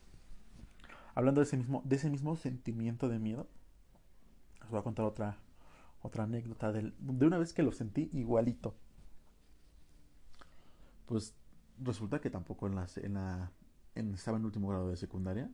hablando 1.15 1.41
de 1.41 1.45
ese 1.45 1.57
mismo, 1.57 1.81
de 1.85 1.95
ese 1.95 2.09
mismo 2.09 2.35
sentimiento 2.35 3.09
de 3.09 3.19
miedo, 3.19 3.47
os 4.63 4.69
voy 4.69 4.79
a 4.79 4.83
contar 4.83 5.05
otra, 5.05 5.37
otra 6.01 6.23
anécdota 6.23 6.71
de 6.71 6.93
una 7.25 7.37
vez 7.37 7.53
que 7.53 7.63
lo 7.63 7.71
sentí 7.71 8.09
igualito. 8.13 8.75
Pues 11.05 11.35
resulta 11.79 12.21
que 12.21 12.29
tampoco 12.29 12.67
en, 12.67 12.77
en 13.03 13.13
la, 13.13 13.51
en, 13.95 14.13
estaba 14.13 14.37
en 14.37 14.45
último 14.45 14.69
grado 14.69 14.89
de 14.89 14.97
secundaria. 14.97 15.49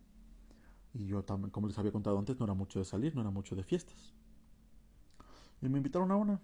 Y 0.94 1.06
yo 1.08 1.24
también, 1.24 1.52
como 1.52 1.68
les 1.68 1.78
había 1.78 1.92
contado 1.92 2.18
antes, 2.18 2.40
no 2.40 2.46
era 2.46 2.54
mucho 2.54 2.80
de 2.80 2.86
salir, 2.86 3.16
no 3.16 3.22
era 3.22 3.30
mucho 3.30 3.56
de 3.56 3.64
fiestas. 3.64 4.14
Y 5.62 5.70
me 5.70 5.78
invitaron 5.78 6.12
a 6.12 6.16
una. 6.16 6.40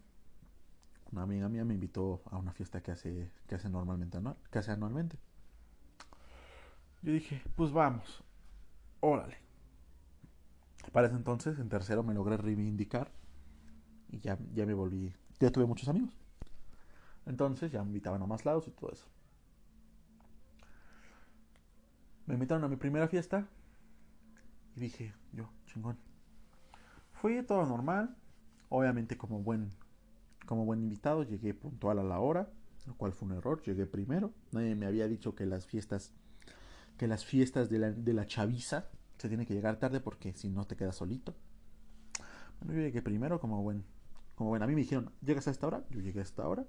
Una 1.11 1.23
amiga 1.23 1.47
mía 1.47 1.63
me 1.63 1.75
invitó 1.75 2.23
a 2.25 2.37
una 2.37 2.51
fiesta 2.53 2.81
que 2.81 2.91
hace, 2.91 3.29
que 3.47 3.55
hace 3.55 3.69
normalmente, 3.69 4.17
que 4.51 4.59
hace 4.59 4.71
anualmente. 4.71 5.19
Yo 7.03 7.13
dije, 7.13 7.41
pues 7.55 7.71
vamos. 7.71 8.23
Órale. 9.05 9.35
Para 10.93 11.07
ese 11.07 11.17
entonces, 11.17 11.59
en 11.59 11.67
tercero, 11.67 12.03
me 12.03 12.13
logré 12.13 12.37
reivindicar 12.37 13.11
y 14.09 14.21
ya, 14.21 14.39
ya 14.53 14.65
me 14.65 14.73
volví. 14.73 15.13
Ya 15.41 15.51
tuve 15.51 15.65
muchos 15.65 15.89
amigos. 15.89 16.17
Entonces 17.25 17.69
ya 17.69 17.81
me 17.83 17.89
invitaban 17.89 18.21
a 18.21 18.27
más 18.27 18.45
lados 18.45 18.65
y 18.69 18.71
todo 18.71 18.93
eso. 18.93 19.05
Me 22.27 22.35
invitaron 22.35 22.63
a 22.63 22.69
mi 22.69 22.77
primera 22.77 23.09
fiesta 23.09 23.45
y 24.77 24.79
dije, 24.79 25.13
yo, 25.33 25.49
chingón. 25.65 25.97
Fui 27.11 27.43
todo 27.43 27.65
normal. 27.65 28.15
Obviamente 28.69 29.17
como 29.17 29.39
buen, 29.41 29.69
como 30.45 30.63
buen 30.63 30.81
invitado, 30.81 31.23
llegué 31.23 31.53
puntual 31.53 31.99
a 31.99 32.03
la 32.03 32.19
hora, 32.21 32.49
lo 32.87 32.95
cual 32.95 33.11
fue 33.11 33.27
un 33.27 33.35
error. 33.35 33.61
Llegué 33.63 33.85
primero. 33.85 34.31
Nadie 34.53 34.75
me 34.75 34.85
había 34.85 35.09
dicho 35.09 35.35
que 35.35 35.45
las 35.45 35.67
fiestas 35.67 36.13
que 37.03 37.07
las 37.09 37.25
fiestas 37.25 37.69
de 37.69 37.79
la, 37.79 37.91
de 37.91 38.13
la 38.13 38.25
chaviza 38.25 38.87
se 39.17 39.27
tiene 39.27 39.45
que 39.45 39.53
llegar 39.53 39.75
tarde 39.75 39.99
porque 39.99 40.31
si 40.31 40.47
no 40.47 40.63
te 40.63 40.77
quedas 40.77 40.95
solito. 40.95 41.35
Bueno, 42.61 42.75
yo 42.75 42.79
llegué 42.79 43.01
primero 43.01 43.41
como 43.41 43.61
buen, 43.61 43.83
como 44.35 44.51
buen. 44.51 44.63
A 44.63 44.67
mí 44.67 44.73
me 44.73 44.83
dijeron, 44.83 45.11
¿llegas 45.19 45.49
a 45.49 45.51
esta 45.51 45.67
hora? 45.67 45.83
Yo 45.89 45.99
llegué 45.99 46.19
a 46.19 46.23
esta 46.23 46.47
hora. 46.47 46.65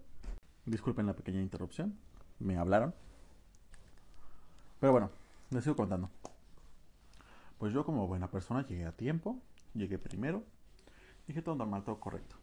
Disculpen 0.67 1.07
la 1.07 1.15
pequeña 1.15 1.41
interrupción. 1.41 1.97
Me 2.41 2.57
hablaron. 2.57 2.93
Pero 4.81 4.91
bueno, 4.91 5.13
les 5.51 5.63
sigo 5.63 5.77
contando. 5.77 6.11
Pues 7.59 7.73
yo 7.73 7.85
como 7.85 8.09
buena 8.09 8.29
persona 8.29 8.67
llegué 8.67 8.87
a 8.87 8.91
tiempo, 8.97 9.39
llegué 9.73 10.01
primero, 10.01 10.43
dije 11.29 11.43
todo 11.43 11.55
normal, 11.55 11.85
todo 11.85 12.01
correcto. 12.01 12.35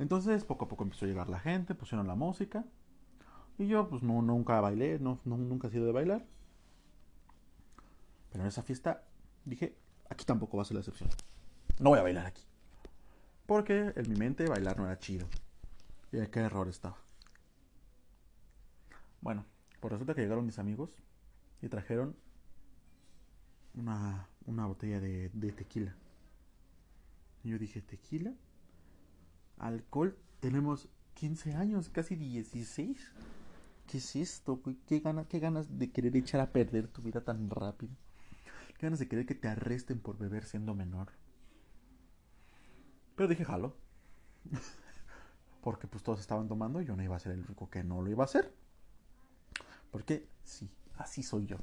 Entonces 0.00 0.42
poco 0.42 0.64
a 0.64 0.68
poco 0.68 0.82
empezó 0.82 1.04
a 1.04 1.08
llegar 1.08 1.30
la 1.30 1.38
gente, 1.38 1.76
pusieron 1.76 2.08
la 2.08 2.16
música 2.16 2.64
y 3.56 3.68
yo 3.68 3.88
pues 3.88 4.02
no, 4.02 4.20
nunca 4.20 4.60
bailé, 4.60 4.98
no, 4.98 5.20
nunca 5.24 5.68
he 5.68 5.70
sido 5.70 5.86
de 5.86 5.92
bailar. 5.92 6.26
Pero 8.36 8.44
en 8.44 8.48
esa 8.48 8.62
fiesta 8.62 9.02
dije, 9.46 9.78
aquí 10.10 10.26
tampoco 10.26 10.58
va 10.58 10.62
a 10.62 10.66
ser 10.66 10.74
la 10.74 10.80
excepción. 10.80 11.08
No 11.78 11.88
voy 11.88 12.00
a 12.00 12.02
bailar 12.02 12.26
aquí. 12.26 12.42
Porque 13.46 13.94
en 13.96 14.10
mi 14.10 14.14
mente 14.14 14.46
bailar 14.46 14.76
no 14.76 14.84
era 14.84 14.98
chido. 14.98 15.26
Y 16.12 16.18
qué 16.26 16.40
error 16.40 16.68
estaba. 16.68 16.98
Bueno, 19.22 19.46
pues 19.80 19.90
resulta 19.90 20.14
que 20.14 20.20
llegaron 20.20 20.44
mis 20.44 20.58
amigos 20.58 20.90
y 21.62 21.70
trajeron 21.70 22.14
una, 23.72 24.28
una 24.44 24.66
botella 24.66 25.00
de, 25.00 25.30
tequila. 25.56 25.96
Y 27.42 27.52
yo 27.52 27.58
dije, 27.58 27.80
¿tequila? 27.80 28.34
Alcohol, 29.56 30.14
tenemos 30.40 30.90
15 31.14 31.54
años, 31.54 31.88
casi 31.88 32.16
16. 32.16 33.12
¿Qué 33.86 33.96
es 33.96 34.14
esto? 34.14 34.60
¿Qué, 34.86 35.00
gana, 35.00 35.24
¿Qué 35.24 35.38
ganas 35.38 35.78
de 35.78 35.90
querer 35.90 36.14
echar 36.18 36.42
a 36.42 36.52
perder 36.52 36.86
tu 36.88 37.00
vida 37.00 37.22
tan 37.22 37.48
rápido? 37.48 37.96
¿Qué 38.78 38.86
ganas 38.86 38.98
de 38.98 39.08
querer 39.08 39.26
que 39.26 39.34
te 39.34 39.48
arresten 39.48 40.00
por 40.00 40.18
beber 40.18 40.44
siendo 40.44 40.74
menor? 40.74 41.08
Pero 43.14 43.28
dije, 43.28 43.44
jalo. 43.44 43.74
Porque 45.62 45.86
pues 45.86 46.02
todos 46.02 46.20
estaban 46.20 46.48
tomando 46.48 46.80
y 46.80 46.84
yo 46.84 46.94
no 46.94 47.02
iba 47.02 47.16
a 47.16 47.20
ser 47.20 47.32
el 47.32 47.40
único 47.40 47.70
que 47.70 47.82
no 47.82 48.02
lo 48.02 48.10
iba 48.10 48.22
a 48.22 48.26
hacer. 48.26 48.54
Porque 49.90 50.28
sí, 50.44 50.70
así 50.96 51.22
soy 51.22 51.46
yo. 51.46 51.56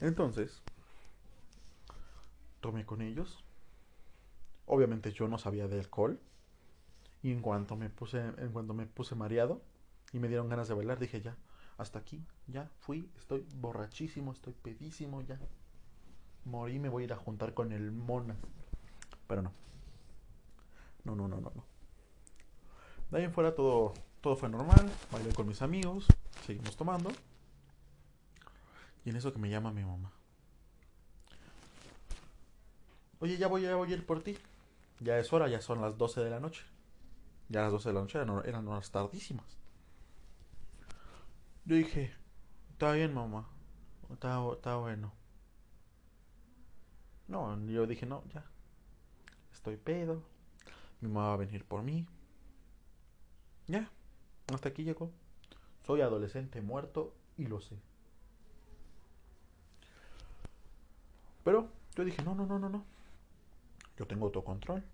Entonces, 0.00 0.62
tomé 2.60 2.86
con 2.86 3.02
ellos. 3.02 3.44
Obviamente 4.66 5.10
yo 5.12 5.26
no 5.26 5.38
sabía 5.38 5.66
de 5.66 5.80
alcohol. 5.80 6.20
Y 7.22 7.32
en 7.32 7.40
cuanto 7.40 7.76
me 7.76 7.90
puse, 7.90 8.20
en 8.20 8.52
cuanto 8.52 8.74
me 8.74 8.86
puse 8.86 9.14
mareado 9.14 9.62
y 10.12 10.18
me 10.18 10.28
dieron 10.28 10.48
ganas 10.48 10.68
de 10.68 10.74
bailar, 10.74 10.98
dije 10.98 11.20
ya, 11.20 11.36
hasta 11.78 12.00
aquí, 12.00 12.24
ya 12.48 12.68
fui, 12.80 13.10
estoy 13.16 13.46
borrachísimo, 13.56 14.32
estoy 14.32 14.54
pedísimo, 14.54 15.22
ya. 15.22 15.38
Morí, 16.44 16.78
me 16.78 16.88
voy 16.88 17.04
a 17.04 17.06
ir 17.06 17.12
a 17.12 17.16
juntar 17.16 17.54
con 17.54 17.72
el 17.72 17.92
mona. 17.92 18.36
Pero 19.26 19.42
no. 19.42 19.52
No, 21.04 21.14
no, 21.14 21.28
no, 21.28 21.40
no, 21.40 21.52
no. 21.54 21.64
De 23.10 23.18
ahí 23.18 23.24
en 23.24 23.32
fuera 23.32 23.54
todo, 23.54 23.94
todo 24.20 24.36
fue 24.36 24.48
normal. 24.48 24.90
Bailé 25.10 25.32
con 25.34 25.46
mis 25.46 25.62
amigos. 25.62 26.06
Seguimos 26.44 26.76
tomando. 26.76 27.10
Y 29.04 29.10
en 29.10 29.16
eso 29.16 29.32
que 29.32 29.38
me 29.38 29.50
llama 29.50 29.72
mi 29.72 29.84
mamá. 29.84 30.12
Oye, 33.20 33.36
ya 33.36 33.46
voy, 33.46 33.64
a 33.66 33.86
ir 33.86 34.04
por 34.04 34.22
ti. 34.22 34.36
Ya 35.00 35.18
es 35.18 35.32
hora, 35.32 35.48
ya 35.48 35.60
son 35.60 35.80
las 35.80 35.96
12 35.96 36.22
de 36.22 36.30
la 36.30 36.40
noche. 36.40 36.64
Ya 37.48 37.62
las 37.62 37.72
12 37.72 37.88
de 37.88 37.92
la 37.94 38.00
noche 38.00 38.18
eran, 38.18 38.42
eran 38.44 38.66
horas 38.68 38.90
tardísimas. 38.90 39.58
Yo 41.64 41.76
dije, 41.76 42.12
está 42.72 42.92
bien, 42.92 43.14
mamá. 43.14 43.48
Está, 44.10 44.42
está 44.52 44.76
bueno. 44.76 45.12
No, 47.32 47.58
yo 47.64 47.86
dije, 47.86 48.04
no, 48.04 48.22
ya. 48.34 48.44
Estoy 49.54 49.78
pedo. 49.78 50.22
Mi 51.00 51.08
mamá 51.08 51.28
va 51.28 51.32
a 51.32 51.36
venir 51.38 51.64
por 51.64 51.82
mí. 51.82 52.06
Ya. 53.66 53.90
Hasta 54.52 54.68
aquí 54.68 54.84
llegó. 54.84 55.10
Soy 55.86 56.02
adolescente 56.02 56.60
muerto 56.60 57.14
y 57.38 57.46
lo 57.46 57.62
sé. 57.62 57.78
Pero 61.42 61.70
yo 61.96 62.04
dije, 62.04 62.22
no, 62.22 62.34
no, 62.34 62.44
no, 62.44 62.58
no, 62.58 62.68
no. 62.68 62.84
Yo 63.96 64.06
tengo 64.06 64.26
autocontrol. 64.26 64.84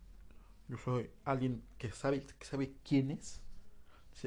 Yo 0.68 0.78
soy 0.78 1.10
alguien 1.24 1.64
que 1.76 1.90
sabe, 1.90 2.24
que 2.24 2.46
sabe 2.46 2.72
quién 2.84 3.10
es. 3.10 3.40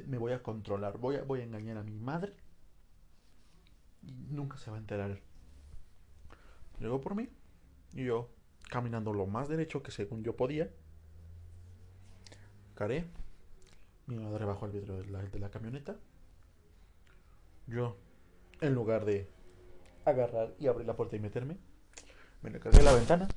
Me 0.06 0.18
voy 0.18 0.34
a 0.34 0.44
controlar. 0.44 0.98
Voy 0.98 1.16
a, 1.16 1.24
voy 1.24 1.40
a 1.40 1.44
engañar 1.46 1.78
a 1.78 1.84
mi 1.84 1.98
madre. 1.98 2.36
Y 4.04 4.12
nunca 4.12 4.58
se 4.58 4.70
va 4.70 4.76
a 4.76 4.82
enterar. 4.82 5.22
Llegó 6.78 7.00
por 7.00 7.16
mí. 7.16 7.30
Y 7.94 8.06
yo, 8.06 8.30
caminando 8.70 9.14
lo 9.14 9.26
más 9.26 9.50
derecho 9.50 9.84
que 9.84 9.92
según 9.92 10.24
yo 10.24 10.36
podía. 10.36 10.70
Caré. 12.76 13.06
Mi 14.08 14.18
madre 14.18 14.46
bajó 14.46 14.66
el 14.66 14.72
vidrio 14.72 14.98
de 14.98 15.06
la, 15.06 15.22
de 15.22 15.40
la 15.40 15.50
camioneta. 15.50 15.96
Yo, 17.68 17.98
en 18.60 18.74
lugar 18.74 19.06
de 19.06 19.30
agarrar 20.06 20.54
y 20.60 20.68
abrir 20.68 20.88
la 20.88 20.96
puerta 20.96 21.16
y 21.16 21.20
meterme, 21.20 21.58
me 22.42 22.50
le 22.50 22.60
cargué 22.60 22.82
la 22.82 22.94
ventana. 22.94 23.28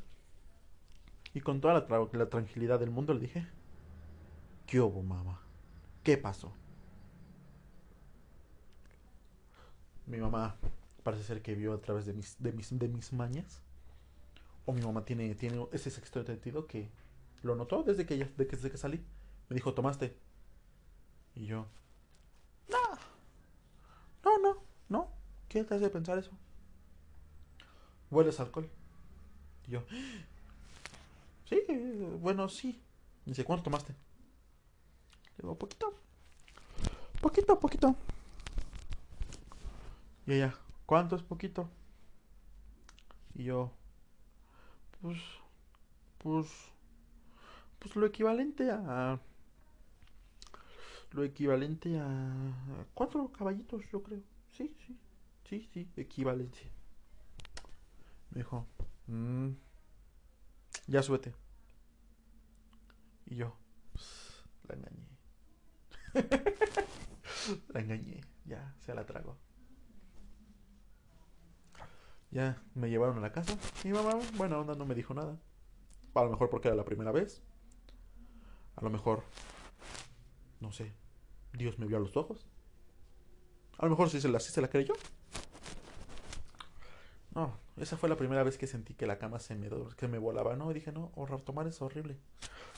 Y 1.34 1.40
con 1.40 1.60
toda 1.60 1.74
la, 1.74 2.08
la 2.12 2.30
tranquilidad 2.30 2.78
del 2.80 2.90
mundo 2.90 3.12
le 3.12 3.20
dije, 3.20 3.46
¿qué 4.66 4.80
hubo, 4.80 5.02
mamá? 5.02 5.42
¿Qué 6.02 6.16
pasó? 6.16 6.52
Mi 10.06 10.18
mamá 10.18 10.56
parece 11.02 11.24
ser 11.24 11.42
que 11.42 11.54
vio 11.54 11.72
a 11.72 11.80
través 11.80 12.06
de 12.06 12.12
mis, 12.12 12.40
de 12.42 12.52
mis, 12.52 12.78
de 12.78 12.88
mis 12.88 13.12
mañas. 13.12 13.62
O 14.66 14.72
mi 14.72 14.80
mamá 14.80 15.04
tiene, 15.04 15.34
tiene 15.34 15.66
ese 15.72 15.90
sexto 15.90 16.24
sentido 16.24 16.66
que 16.66 16.90
lo 17.42 17.54
notó 17.54 17.82
desde 17.82 18.06
que, 18.06 18.16
desde 18.16 18.70
que 18.70 18.76
salí. 18.78 19.04
Me 19.48 19.54
dijo, 19.54 19.74
¿tomaste? 19.74 20.16
Y 21.34 21.46
yo, 21.46 21.66
no, 22.68 22.78
no, 24.24 24.38
no, 24.38 24.62
no. 24.88 25.12
¿Qué 25.48 25.64
te 25.64 25.74
hace 25.74 25.90
pensar 25.90 26.18
eso? 26.18 26.30
¿Hueles 28.10 28.40
alcohol? 28.40 28.70
Y 29.66 29.72
yo, 29.72 29.84
sí, 31.48 31.60
bueno, 32.20 32.48
sí. 32.48 32.82
dice, 33.26 33.44
¿cuánto 33.44 33.64
tomaste? 33.64 33.92
Le 33.92 35.42
digo, 35.42 35.58
poquito. 35.58 35.94
Poquito, 37.20 37.58
poquito. 37.58 37.96
Y 40.26 40.34
ella, 40.34 40.54
¿cuánto 40.86 41.16
es 41.16 41.22
poquito? 41.22 41.68
Y 43.34 43.44
yo, 43.44 43.72
pues, 45.04 45.18
pues, 46.16 46.46
pues 47.78 47.94
lo 47.94 48.06
equivalente 48.06 48.70
a, 48.70 49.20
lo 51.10 51.24
equivalente 51.24 51.98
a 51.98 52.86
cuatro 52.94 53.30
caballitos, 53.30 53.82
yo 53.92 54.02
creo. 54.02 54.22
Sí, 54.50 54.74
sí, 54.86 54.96
sí, 55.44 55.68
sí, 55.74 55.90
equivalencia. 55.94 56.70
Me 58.30 58.38
dijo, 58.38 58.66
Mm. 59.06 59.50
Ya 60.86 61.02
súbete. 61.02 61.34
Y 63.26 63.36
yo, 63.36 63.54
la 64.66 64.74
engañé. 64.76 65.08
la 67.68 67.80
engañé. 67.80 68.22
Ya, 68.46 68.74
se 68.80 68.94
la 68.94 69.04
trago. 69.04 69.36
Ya 72.34 72.60
me 72.74 72.90
llevaron 72.90 73.18
a 73.18 73.20
la 73.20 73.32
casa. 73.32 73.56
Y 73.84 73.88
mi 73.88 73.94
mamá, 73.94 74.18
bueno, 74.36 74.60
onda 74.60 74.74
no 74.74 74.84
me 74.84 74.96
dijo 74.96 75.14
nada. 75.14 75.38
A 76.14 76.24
lo 76.24 76.30
mejor 76.30 76.50
porque 76.50 76.66
era 76.66 76.76
la 76.76 76.84
primera 76.84 77.12
vez. 77.12 77.40
A 78.74 78.82
lo 78.82 78.90
mejor, 78.90 79.22
no 80.60 80.72
sé, 80.72 80.92
Dios 81.52 81.78
me 81.78 81.86
vio 81.86 81.96
a 81.96 82.00
los 82.00 82.16
ojos. 82.16 82.44
A 83.78 83.84
lo 83.84 83.90
mejor 83.90 84.10
sí 84.10 84.20
se 84.20 84.28
la, 84.28 84.40
sí 84.40 84.50
se 84.50 84.60
la 84.60 84.68
creyó. 84.68 84.94
No, 87.36 87.56
esa 87.76 87.96
fue 87.96 88.08
la 88.08 88.16
primera 88.16 88.42
vez 88.42 88.58
que 88.58 88.66
sentí 88.66 88.94
que 88.94 89.06
la 89.06 89.18
cama 89.18 89.38
se 89.38 89.54
me, 89.54 89.70
que 89.96 90.08
me 90.08 90.18
volaba. 90.18 90.56
No, 90.56 90.72
dije, 90.72 90.90
no, 90.90 91.12
horror, 91.14 91.40
tomar 91.40 91.68
es 91.68 91.80
horrible. 91.82 92.18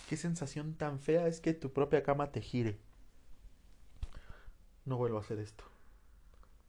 Qué 0.06 0.18
sensación 0.18 0.75
tan 0.75 1.00
fea 1.00 1.28
es 1.28 1.40
que 1.40 1.54
tu 1.54 1.72
propia 1.72 2.02
cama 2.02 2.30
te 2.30 2.42
gire. 2.42 2.78
No 4.84 4.98
vuelvo 4.98 5.16
a 5.16 5.22
hacer 5.22 5.38
esto. 5.38 5.64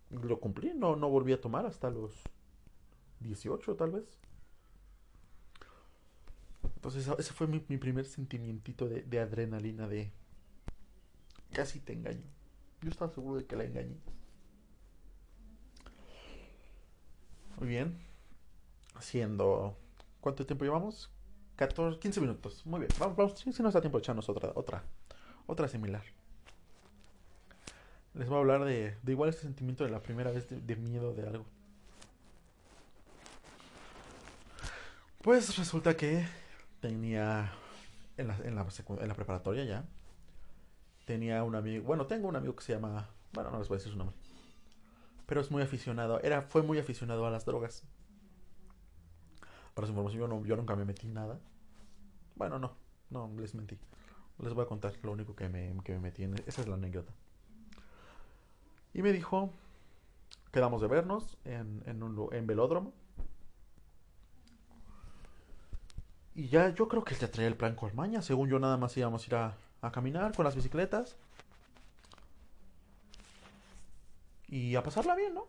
Lo 0.10 0.40
cumplí, 0.40 0.74
no, 0.74 0.96
no 0.96 1.10
volví 1.10 1.34
a 1.34 1.42
tomar 1.42 1.66
hasta 1.66 1.90
los 1.90 2.24
18 3.20 3.76
tal 3.76 3.92
vez. 3.92 4.06
Entonces 6.76 7.08
ese 7.18 7.34
fue 7.34 7.48
mi, 7.48 7.60
primer 7.60 8.06
sentimiento 8.06 8.88
de, 8.88 9.20
adrenalina 9.20 9.88
de... 9.88 10.12
Casi 11.52 11.80
te 11.80 11.94
engaño. 11.94 12.24
Yo 12.82 12.90
estaba 12.90 13.12
seguro 13.12 13.38
de 13.38 13.46
que 13.46 13.56
la 13.56 13.64
engañé. 13.64 13.98
Muy 17.60 17.68
bien. 17.68 17.98
Haciendo. 18.94 19.76
¿Cuánto 20.22 20.46
tiempo 20.46 20.66
llevamos? 20.66 21.10
14, 21.56 22.00
15 22.00 22.22
minutos. 22.22 22.66
Muy 22.66 22.82
bien. 22.82 22.92
Vamos, 23.00 23.18
vamos. 23.18 23.40
Si 23.40 23.64
nos 23.64 23.74
da 23.74 23.82
tiempo 23.82 23.98
echarnos 23.98 24.30
otra, 24.30 24.52
otra, 24.56 24.84
otra 25.48 25.68
similar. 25.68 26.04
Les 28.14 28.28
voy 28.28 28.38
a 28.38 28.40
hablar 28.40 28.66
de, 28.66 28.96
de 29.02 29.12
igual 29.12 29.30
este 29.30 29.44
sentimiento 29.44 29.84
de 29.84 29.92
la 29.92 30.02
primera 30.02 30.32
vez 30.32 30.48
de, 30.50 30.76
miedo 30.76 31.14
de 31.14 31.28
algo. 31.28 31.46
Pues 35.28 35.58
resulta 35.58 35.98
que 35.98 36.26
tenía 36.80 37.52
en 38.16 38.28
la, 38.56 39.14
preparatoria 39.14 39.66
ya. 39.66 39.86
tenía 41.04 41.44
un 41.44 41.54
amigo, 41.54 41.84
bueno, 41.84 42.08
tengo 42.08 42.30
un 42.30 42.38
amigo 42.38 42.56
que 42.56 42.64
se 42.64 42.72
llama, 42.72 43.10
bueno, 43.34 43.52
no 43.52 43.60
les 43.60 43.68
voy 43.68 43.76
a 43.76 43.80
decir 43.80 43.92
su 43.92 43.98
nombre, 43.98 44.16
pero 45.26 45.42
es 45.42 45.52
muy 45.52 45.62
aficionado, 45.62 46.22
era, 46.22 46.44
fue 46.44 46.64
muy 46.64 46.80
aficionado 46.80 47.28
a 47.28 47.30
las 47.30 47.44
drogas. 47.44 47.84
Para 49.74 49.86
su 49.86 49.92
información, 49.92 50.22
yo, 50.22 50.28
no, 50.30 50.46
yo 50.46 50.56
nunca 50.56 50.78
me 50.78 50.86
metí 50.86 51.10
nada. 51.10 51.38
Bueno, 52.36 52.58
no, 52.58 52.78
no, 53.10 53.30
les 53.38 53.54
mentí. 53.54 53.78
Les 54.40 54.54
voy 54.54 54.64
a 54.64 54.68
contar 54.70 54.94
lo 55.04 55.12
único 55.12 55.36
que 55.36 55.50
me, 55.50 55.76
que 55.84 55.92
me 55.92 56.00
metí 56.00 56.24
en, 56.24 56.36
esa 56.46 56.62
es 56.62 56.70
la 56.70 56.76
anécdota. 56.76 57.12
Y 58.94 59.02
me 59.02 59.12
dijo, 59.12 59.52
quedamos 60.54 60.80
de 60.80 60.88
vernos 60.88 61.38
en, 61.44 61.84
en, 61.86 62.02
un, 62.02 62.34
en 62.34 62.48
velódromo. 62.48 62.94
Y 66.38 66.50
ya 66.50 66.70
yo 66.70 66.88
creo 66.88 67.04
que 67.04 67.16
él 67.16 67.20
ya 67.20 67.32
traía 67.32 67.48
el 67.48 67.58
plan 67.58 67.74
con 67.76 67.96
maña. 67.96 68.22
Según 68.22 68.48
yo, 68.48 68.60
nada 68.60 68.78
más 68.78 68.96
íbamos 68.96 69.24
a 69.24 69.26
ir 69.26 69.36
a, 69.36 69.58
a 69.82 69.92
caminar 69.92 70.36
con 70.36 70.46
las 70.46 70.56
bicicletas. 70.56 71.18
Y 74.48 74.76
a 74.76 74.84
pasarla 74.84 75.16
bien, 75.16 75.34
¿no? 75.34 75.48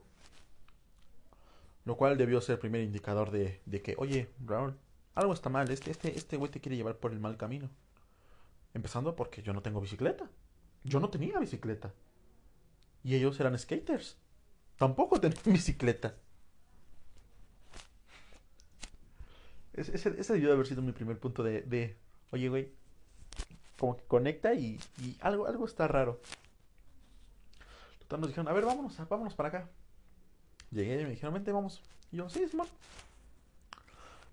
Lo 1.84 1.98
cual 1.98 2.16
debió 2.16 2.40
ser 2.40 2.54
el 2.54 2.60
primer 2.60 2.80
indicador 2.80 3.30
de, 3.30 3.60
de 3.66 3.82
que, 3.82 3.96
oye, 3.98 4.30
Raúl, 4.46 4.78
algo 5.14 5.34
está 5.34 5.50
mal. 5.50 5.70
Este, 5.70 5.90
este, 5.90 6.16
este 6.16 6.38
güey 6.38 6.50
te 6.50 6.60
quiere 6.60 6.76
llevar 6.76 6.96
por 6.96 7.12
el 7.12 7.20
mal 7.20 7.36
camino. 7.36 7.68
Empezando 8.72 9.14
porque 9.14 9.42
yo 9.42 9.52
no 9.52 9.60
tengo 9.60 9.82
bicicleta. 9.82 10.30
Yo 10.84 11.00
no 11.00 11.10
tenía 11.10 11.38
bicicleta. 11.38 11.92
Y 13.04 13.14
ellos 13.14 13.38
eran 13.40 13.58
skaters. 13.58 14.16
Tampoco 14.78 15.20
tenían 15.20 15.42
bicicleta. 15.44 16.14
Ese, 19.78 20.10
debió 20.10 20.48
de 20.48 20.54
haber 20.54 20.66
sido 20.66 20.82
mi 20.82 20.92
primer 20.92 21.18
punto 21.18 21.42
de, 21.42 21.96
oye, 22.32 22.48
güey, 22.48 22.72
como 23.78 23.96
que 23.96 24.04
conecta 24.04 24.54
y, 24.54 24.78
algo, 25.20 25.46
algo 25.46 25.64
está 25.66 25.86
raro. 25.86 26.20
Total, 28.00 28.20
nos 28.20 28.30
dijeron, 28.30 28.48
a 28.48 28.52
ver, 28.52 28.64
vámonos, 28.64 28.96
vámonos 29.08 29.34
para 29.34 29.50
acá. 29.50 29.68
Llegué 30.70 31.00
y 31.00 31.04
me 31.04 31.10
dijeron, 31.10 31.34
vente, 31.34 31.52
vamos. 31.52 31.82
Y 32.10 32.16
yo, 32.16 32.28
sí, 32.28 32.46
Simón. 32.48 32.66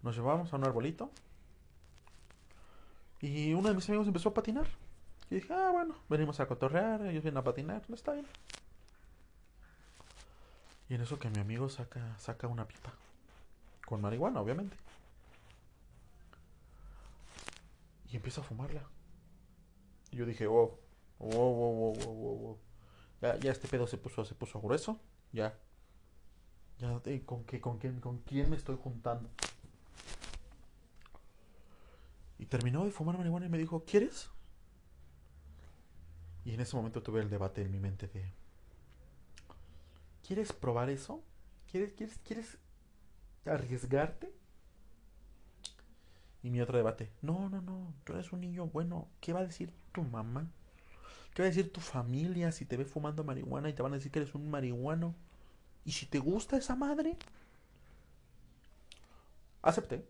Nos 0.01 0.15
llevamos 0.15 0.51
a 0.51 0.55
un 0.55 0.63
arbolito. 0.63 1.11
Y 3.21 3.53
uno 3.53 3.69
de 3.69 3.75
mis 3.75 3.87
amigos 3.89 4.07
empezó 4.07 4.29
a 4.29 4.33
patinar. 4.33 4.67
Y 5.29 5.35
dije, 5.35 5.53
ah, 5.53 5.69
bueno, 5.71 5.95
venimos 6.09 6.39
a 6.39 6.47
cotorrear, 6.47 7.01
ellos 7.05 7.23
vienen 7.23 7.37
a 7.37 7.43
patinar, 7.43 7.83
no 7.87 7.95
está 7.95 8.13
bien. 8.13 8.27
Y 10.89 10.95
en 10.95 11.01
eso 11.01 11.17
que 11.17 11.29
mi 11.29 11.39
amigo 11.39 11.69
saca, 11.69 12.17
saca 12.19 12.47
una 12.47 12.67
pipa. 12.67 12.93
Con 13.85 14.01
marihuana, 14.01 14.41
obviamente. 14.41 14.75
Y 18.15 18.17
empieza 18.17 18.39
a 18.39 18.45
fumarla. 18.45 18.81
Y 20.10 20.15
yo 20.15 20.25
dije, 20.25 20.48
oh, 20.48 20.79
oh, 21.19 21.29
oh, 21.29 21.93
oh, 22.00 22.07
oh, 22.07 22.50
oh. 22.50 22.60
Ya, 23.22 23.38
ya 23.38 23.51
este 23.51 23.67
pedo 23.67 23.88
se 23.88 23.98
puso, 23.98 24.24
se 24.24 24.34
puso 24.34 24.62
grueso. 24.62 25.01
Ya. 25.34 25.60
Ya, 26.79 26.98
¿con, 27.25 27.43
qué, 27.43 27.60
con, 27.60 27.77
quién, 27.77 28.00
¿Con 28.00 28.19
quién 28.19 28.50
me 28.50 28.55
estoy 28.55 28.77
juntando? 28.81 29.29
Y 32.39 32.45
terminó 32.45 32.86
de 32.86 32.91
fumar 32.91 33.17
marihuana 33.17 33.48
y 33.48 33.50
me 33.50 33.57
dijo, 33.57 33.84
¿quieres? 33.84 34.29
Y 36.45 36.53
en 36.53 36.62
ese 36.62 36.77
momento 36.77 37.03
tuve 37.03 37.19
el 37.19 37.29
debate 37.29 37.63
en 37.63 37.72
mi 37.72 37.79
mente 37.79 38.07
de, 38.07 38.31
¿quieres 40.25 40.53
probar 40.53 40.89
eso? 40.89 41.22
¿Quieres, 41.69 41.91
quieres, 41.91 42.17
quieres 42.19 42.57
arriesgarte? 43.43 44.34
Y 46.45 46.51
mi 46.51 46.61
otro 46.61 46.77
debate, 46.77 47.09
no, 47.23 47.49
no, 47.49 47.59
no, 47.59 47.91
tú 48.03 48.13
eres 48.13 48.31
un 48.31 48.39
niño 48.39 48.67
bueno, 48.67 49.07
¿qué 49.19 49.33
va 49.33 49.39
a 49.39 49.47
decir 49.47 49.73
tu 49.91 50.03
mamá? 50.03 50.47
¿Qué 51.33 51.41
va 51.41 51.47
a 51.47 51.49
decir 51.49 51.73
tu 51.73 51.81
familia 51.81 52.51
si 52.51 52.65
te 52.65 52.77
ve 52.77 52.85
fumando 52.85 53.23
marihuana 53.23 53.67
y 53.67 53.73
te 53.73 53.81
van 53.81 53.93
a 53.93 53.95
decir 53.95 54.11
que 54.11 54.19
eres 54.19 54.35
un 54.35 54.51
marihuano? 54.51 55.15
¿Y 55.86 55.93
si 55.93 56.05
te 56.05 56.19
gusta 56.19 56.55
esa 56.55 56.75
madre? 56.75 57.17
Acepté. 59.63 60.05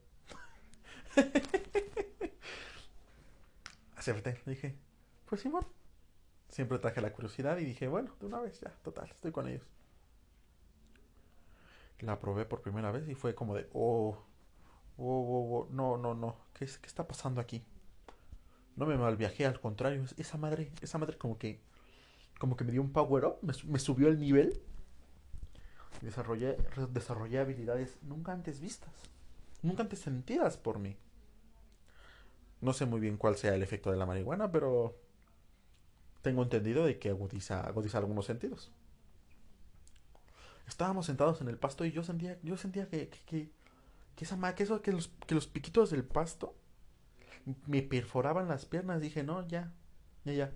Acepté, 3.95 4.41
dije, 4.45 4.75
pues 5.29 5.39
Simón. 5.39 5.65
Siempre 6.49 6.79
traje 6.79 6.99
la 6.99 7.13
curiosidad 7.13 7.57
y 7.59 7.63
dije, 7.63 7.87
bueno, 7.87 8.13
de 8.19 8.25
una 8.25 8.41
vez 8.41 8.59
ya, 8.59 8.71
total, 8.83 9.09
estoy 9.09 9.31
con 9.31 9.47
ellos. 9.47 9.63
La 12.01 12.19
probé 12.19 12.43
por 12.43 12.61
primera 12.61 12.91
vez 12.91 13.07
y 13.07 13.15
fue 13.15 13.35
como 13.35 13.55
de, 13.55 13.69
oh, 13.71 14.21
oh, 14.97 15.03
oh, 15.05 15.59
oh 15.59 15.67
no, 15.71 15.97
no, 15.97 16.13
no, 16.13 16.37
¿Qué, 16.53 16.65
¿qué 16.65 16.87
está 16.87 17.07
pasando 17.07 17.41
aquí? 17.41 17.63
No 18.75 18.85
me 18.85 18.97
malviajé, 18.97 19.45
al 19.45 19.59
contrario, 19.59 20.03
esa 20.17 20.37
madre, 20.37 20.71
esa 20.81 20.97
madre 20.97 21.17
como 21.17 21.37
que, 21.37 21.61
como 22.39 22.57
que 22.57 22.65
me 22.65 22.71
dio 22.71 22.81
un 22.81 22.91
power 22.91 23.25
up, 23.25 23.37
me, 23.41 23.79
subió 23.79 24.09
el 24.09 24.19
nivel. 24.19 24.61
Desarrollé, 26.01 26.57
desarrollé 26.91 27.39
habilidades 27.39 27.97
nunca 28.01 28.33
antes 28.33 28.59
vistas, 28.59 28.93
nunca 29.61 29.83
antes 29.83 29.99
sentidas 29.99 30.57
por 30.57 30.79
mí. 30.79 30.97
No 32.59 32.73
sé 32.73 32.85
muy 32.85 32.99
bien 32.99 33.15
cuál 33.15 33.37
sea 33.37 33.55
el 33.55 33.63
efecto 33.63 33.91
de 33.91 33.97
la 33.97 34.05
marihuana, 34.05 34.51
pero 34.51 34.97
tengo 36.21 36.43
entendido 36.43 36.85
de 36.85 36.99
que 36.99 37.09
agudiza, 37.09 37.61
agudiza 37.61 37.99
algunos 37.99 38.25
sentidos. 38.25 38.71
Estábamos 40.67 41.05
sentados 41.05 41.39
en 41.41 41.47
el 41.47 41.57
pasto 41.57 41.85
y 41.85 41.91
yo 41.91 42.03
sentía, 42.03 42.37
yo 42.43 42.57
sentía 42.57 42.89
que, 42.89 43.09
que, 43.25 43.49
esa 44.23 44.55
que, 44.55 44.63
eso, 44.63 44.81
que, 44.81 44.91
los, 44.91 45.09
que 45.27 45.35
los 45.35 45.47
piquitos 45.47 45.89
del 45.91 46.05
pasto 46.05 46.55
me 47.65 47.81
perforaban 47.81 48.47
las 48.47 48.65
piernas. 48.65 49.01
Dije, 49.01 49.23
no, 49.23 49.47
ya, 49.47 49.73
ya, 50.23 50.33
ya. 50.33 50.51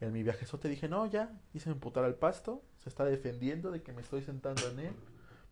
En 0.00 0.12
mi 0.12 0.22
viajezote 0.22 0.68
dije, 0.68 0.88
no, 0.88 1.06
ya, 1.06 1.40
hice 1.54 1.70
emputar 1.70 2.04
al 2.04 2.14
pasto. 2.14 2.62
Se 2.76 2.88
está 2.88 3.04
defendiendo 3.04 3.70
de 3.70 3.82
que 3.82 3.92
me 3.92 4.02
estoy 4.02 4.22
sentando 4.22 4.68
en 4.68 4.80
él. 4.80 4.92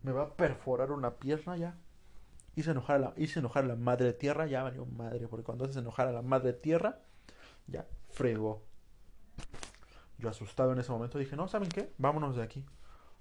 Me 0.03 0.11
va 0.11 0.23
a 0.23 0.35
perforar 0.35 0.91
una 0.91 1.15
pierna 1.15 1.57
ya. 1.57 1.77
Hice 2.55 2.71
enojar 2.71 2.95
a 2.95 2.99
la, 2.99 3.13
hice 3.17 3.39
enojar 3.39 3.65
a 3.65 3.67
la 3.67 3.75
madre 3.75 4.13
tierra, 4.13 4.47
ya 4.47 4.63
valió 4.63 4.85
madre, 4.85 5.27
porque 5.27 5.43
cuando 5.43 5.65
haces 5.65 5.77
enojar 5.77 6.07
a 6.07 6.11
la 6.11 6.21
madre 6.21 6.53
tierra, 6.53 7.01
ya 7.67 7.87
fregó. 8.09 8.63
Yo 10.17 10.29
asustado 10.29 10.73
en 10.73 10.79
ese 10.79 10.91
momento 10.91 11.19
dije, 11.19 11.35
no, 11.35 11.47
¿saben 11.47 11.69
qué? 11.69 11.93
Vámonos 11.97 12.35
de 12.35 12.41
aquí. 12.41 12.65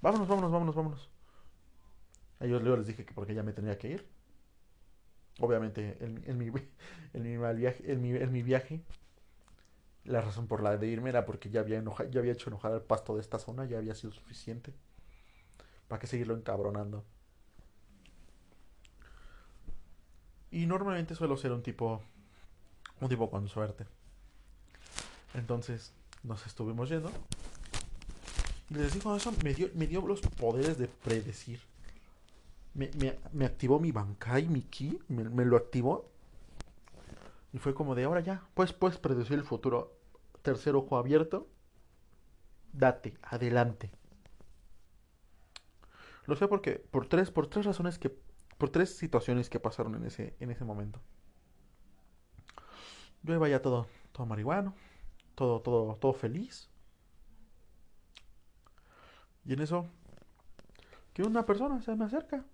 Vámonos, 0.00 0.28
vámonos, 0.28 0.52
vámonos, 0.52 0.74
vámonos. 0.74 1.10
A 2.40 2.44
ellos 2.46 2.62
luego 2.62 2.78
les 2.78 2.86
dije 2.86 3.04
que 3.04 3.12
porque 3.12 3.34
ya 3.34 3.42
me 3.42 3.52
tenía 3.52 3.76
que 3.78 3.88
ir. 3.88 4.15
Obviamente, 5.38 5.96
en, 6.00 6.22
en 6.26 6.38
mi, 6.38 6.46
en, 7.14 7.22
mi 7.22 7.36
viaje, 7.54 7.92
en, 7.92 8.00
mi, 8.00 8.10
en 8.10 8.32
mi 8.32 8.42
viaje, 8.42 8.80
la 10.04 10.20
razón 10.20 10.46
por 10.46 10.62
la 10.62 10.76
de 10.76 10.86
irme 10.86 11.10
era 11.10 11.26
porque 11.26 11.50
ya 11.50 11.60
había, 11.60 11.82
ya 12.10 12.20
había 12.20 12.32
hecho 12.32 12.50
enojar 12.50 12.72
al 12.72 12.82
pasto 12.82 13.14
de 13.14 13.20
esta 13.20 13.38
zona, 13.38 13.64
ya 13.66 13.78
había 13.78 13.94
sido 13.94 14.12
suficiente. 14.12 14.72
¿Para 15.88 16.00
qué 16.00 16.06
seguirlo 16.06 16.34
encabronando? 16.34 17.04
Y 20.50 20.66
normalmente 20.66 21.14
suelo 21.14 21.36
ser 21.36 21.52
un 21.52 21.62
tipo, 21.62 22.02
un 23.00 23.08
tipo 23.08 23.30
con 23.30 23.48
suerte. 23.48 23.84
Entonces 25.34 25.92
nos 26.22 26.46
estuvimos 26.46 26.88
yendo. 26.88 27.10
Y 28.70 28.74
les 28.74 28.94
digo, 28.94 29.14
eso 29.14 29.32
me 29.44 29.54
dio, 29.54 29.68
me 29.74 29.86
dio 29.86 30.00
los 30.06 30.20
poderes 30.20 30.78
de 30.78 30.88
predecir. 30.88 31.60
Me, 32.76 32.90
me, 33.32 33.46
activó 33.46 33.80
mi 33.80 33.90
Bankai, 33.90 34.48
mi 34.48 34.60
Ki, 34.62 34.98
me, 35.08 35.24
me, 35.24 35.44
lo 35.44 35.56
activó. 35.56 36.10
Y 37.52 37.58
fue 37.58 37.74
como 37.74 37.94
de 37.94 38.04
ahora 38.04 38.20
ya, 38.20 38.46
pues 38.54 38.72
puedes 38.72 38.98
predecir 38.98 39.38
el 39.38 39.44
futuro. 39.44 39.96
Tercer 40.42 40.76
ojo 40.76 40.98
abierto. 40.98 41.48
Date, 42.72 43.14
adelante. 43.22 43.90
Lo 46.26 46.36
sé 46.36 46.48
porque, 46.48 46.72
por 46.90 47.08
tres, 47.08 47.30
por 47.30 47.46
tres 47.46 47.64
razones 47.64 47.98
que 47.98 48.14
por 48.58 48.70
tres 48.70 48.96
situaciones 48.96 49.50
que 49.50 49.60
pasaron 49.60 49.94
en 49.96 50.04
ese, 50.04 50.34
en 50.40 50.50
ese 50.50 50.64
momento. 50.64 51.00
Yo 53.22 53.34
iba 53.34 53.48
ya 53.48 53.60
todo, 53.60 53.86
todo 54.12 54.26
marihuano, 54.26 54.74
todo, 55.34 55.60
todo, 55.60 55.96
todo 55.96 56.12
feliz. 56.12 56.70
Y 59.44 59.52
en 59.52 59.60
eso, 59.60 59.86
que 61.12 61.22
una 61.22 61.44
persona 61.44 61.80
se 61.82 61.94
me 61.96 62.04
acerca. 62.04 62.44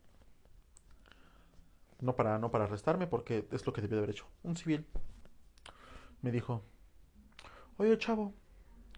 No 2.03 2.17
para, 2.17 2.39
no 2.39 2.51
para 2.51 2.65
arrestarme, 2.65 3.07
porque 3.07 3.47
es 3.53 3.65
lo 3.65 3.73
que 3.73 3.81
debió 3.81 3.97
de 3.97 4.03
haber 4.03 4.11
hecho. 4.11 4.27
Un 4.43 4.57
civil. 4.57 4.85
Me 6.21 6.33
dijo, 6.33 6.63
oye 7.79 7.97
chavo, 7.97 8.35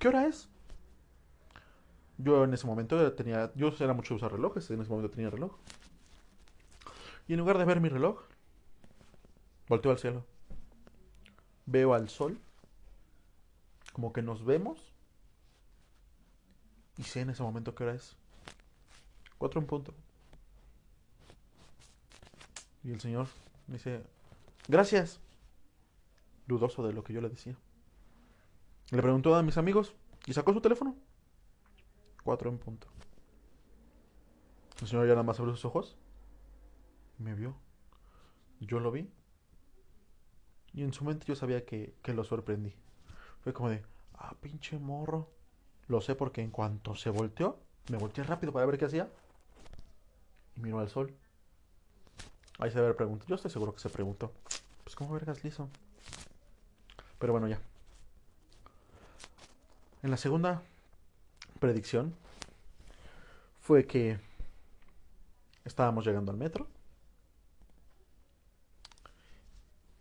¿qué 0.00 0.08
hora 0.08 0.26
es? 0.26 0.48
Yo 2.16 2.44
en 2.44 2.54
ese 2.54 2.66
momento 2.66 3.12
tenía, 3.12 3.52
yo 3.54 3.72
era 3.78 3.92
mucho 3.92 4.14
usar 4.14 4.32
relojes, 4.32 4.70
en 4.70 4.80
ese 4.80 4.88
momento 4.90 5.10
tenía 5.10 5.28
reloj. 5.28 5.52
Y 7.28 7.34
en 7.34 7.40
lugar 7.40 7.58
de 7.58 7.66
ver 7.66 7.80
mi 7.80 7.90
reloj, 7.90 8.22
volteo 9.68 9.92
al 9.92 9.98
cielo. 9.98 10.24
Veo 11.66 11.92
al 11.92 12.08
sol, 12.08 12.40
como 13.92 14.14
que 14.14 14.22
nos 14.22 14.46
vemos. 14.46 14.94
Y 16.96 17.02
sé 17.02 17.20
en 17.20 17.30
ese 17.30 17.42
momento 17.42 17.74
qué 17.74 17.84
hora 17.84 17.94
es. 17.94 18.16
Cuatro 19.36 19.60
en 19.60 19.66
punto. 19.66 19.94
Y 22.84 22.92
el 22.92 23.00
Señor 23.00 23.26
dice, 23.66 24.02
gracias. 24.68 25.20
Dudoso 26.46 26.86
de 26.86 26.92
lo 26.92 27.02
que 27.02 27.14
yo 27.14 27.20
le 27.20 27.30
decía. 27.30 27.56
Le 28.90 29.02
preguntó 29.02 29.34
a 29.34 29.42
mis 29.42 29.56
amigos 29.56 29.94
y 30.26 30.34
sacó 30.34 30.52
su 30.52 30.60
teléfono. 30.60 30.94
Cuatro 32.22 32.50
en 32.50 32.58
punto. 32.58 32.86
El 34.80 34.88
señor 34.88 35.06
ya 35.06 35.12
nada 35.12 35.22
más 35.22 35.40
abrió 35.40 35.54
sus 35.54 35.64
ojos 35.64 35.96
me 37.18 37.34
vio. 37.34 37.54
Yo 38.60 38.80
lo 38.80 38.90
vi. 38.90 39.10
Y 40.72 40.82
en 40.82 40.92
su 40.92 41.04
mente 41.04 41.26
yo 41.26 41.36
sabía 41.36 41.64
que, 41.64 41.94
que 42.02 42.14
lo 42.14 42.24
sorprendí. 42.24 42.74
Fue 43.40 43.52
como 43.52 43.70
de, 43.70 43.84
ah, 44.14 44.34
pinche 44.40 44.78
morro. 44.78 45.30
Lo 45.86 46.00
sé 46.00 46.14
porque 46.14 46.40
en 46.40 46.50
cuanto 46.50 46.94
se 46.94 47.10
volteó, 47.10 47.58
me 47.90 47.98
volteé 47.98 48.24
rápido 48.24 48.52
para 48.52 48.66
ver 48.66 48.78
qué 48.78 48.86
hacía. 48.86 49.08
Y 50.56 50.60
miró 50.60 50.78
al 50.78 50.88
sol. 50.88 51.14
Ahí 52.58 52.70
se 52.70 52.80
debe 52.80 52.94
preguntar. 52.94 53.28
Yo 53.28 53.34
estoy 53.34 53.50
seguro 53.50 53.74
que 53.74 53.80
se 53.80 53.88
preguntó. 53.88 54.32
Pues 54.84 54.94
cómo 54.94 55.12
vergas 55.12 55.42
liso. 55.44 55.68
Pero 57.18 57.32
bueno, 57.32 57.48
ya. 57.48 57.60
En 60.02 60.10
la 60.10 60.16
segunda 60.16 60.62
predicción 61.58 62.14
fue 63.60 63.86
que 63.86 64.18
estábamos 65.64 66.04
llegando 66.04 66.30
al 66.30 66.36
metro. 66.36 66.68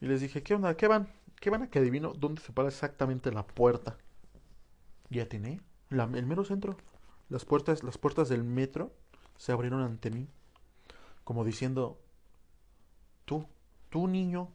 Y 0.01 0.07
les 0.07 0.19
dije, 0.19 0.43
¿qué 0.43 0.55
onda? 0.55 0.75
¿Qué 0.75 0.87
van? 0.87 1.07
¿Qué 1.39 1.49
van 1.49 1.63
a 1.63 1.69
que 1.69 1.79
adivino 1.79 2.13
dónde 2.13 2.41
se 2.41 2.51
para 2.51 2.67
exactamente 2.67 3.31
la 3.31 3.47
puerta? 3.47 3.97
Y 5.09 5.21
atiné. 5.21 5.61
La, 5.89 6.03
el 6.03 6.25
mero 6.25 6.43
centro. 6.43 6.75
Las 7.29 7.45
puertas, 7.45 7.83
las 7.83 7.97
puertas 7.97 8.27
del 8.27 8.43
metro 8.43 8.91
se 9.37 9.53
abrieron 9.53 9.81
ante 9.81 10.11
mí. 10.11 10.27
Como 11.23 11.45
diciendo, 11.45 11.97
tú, 13.93 14.07
niño, 14.07 14.49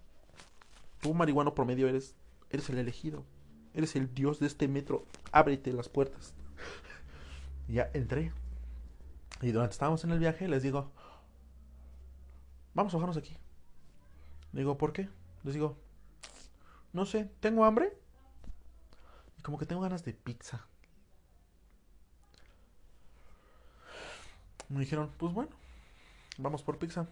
tú 1.00 1.14
marihuano 1.14 1.54
promedio 1.54 1.88
eres, 1.88 2.16
eres 2.50 2.68
el 2.70 2.78
elegido. 2.78 3.24
Eres 3.72 3.94
el 3.94 4.12
dios 4.12 4.40
de 4.40 4.48
este 4.48 4.66
metro. 4.66 5.06
Ábrete 5.30 5.72
las 5.72 5.88
puertas. 5.88 6.34
Ya 7.68 7.90
entré. 7.92 8.32
Y 9.42 9.52
durante 9.52 9.72
estábamos 9.72 10.02
en 10.02 10.10
el 10.10 10.18
viaje 10.18 10.48
les 10.48 10.62
digo, 10.62 10.90
vamos 12.72 12.94
a 12.94 12.96
bajarnos 12.96 13.18
aquí. 13.18 13.36
digo, 14.52 14.78
¿por 14.78 14.94
qué? 14.94 15.08
Les 15.44 15.52
digo, 15.52 15.76
no 16.94 17.04
sé, 17.04 17.30
tengo 17.40 17.66
hambre. 17.66 17.92
Y 19.38 19.42
como 19.42 19.58
que 19.58 19.66
tengo 19.66 19.82
ganas 19.82 20.02
de 20.02 20.14
pizza. 20.14 20.66
Me 24.70 24.80
dijeron, 24.80 25.12
pues 25.18 25.34
bueno, 25.34 25.50
vamos 26.38 26.62
por 26.62 26.78
pizza. 26.78 27.06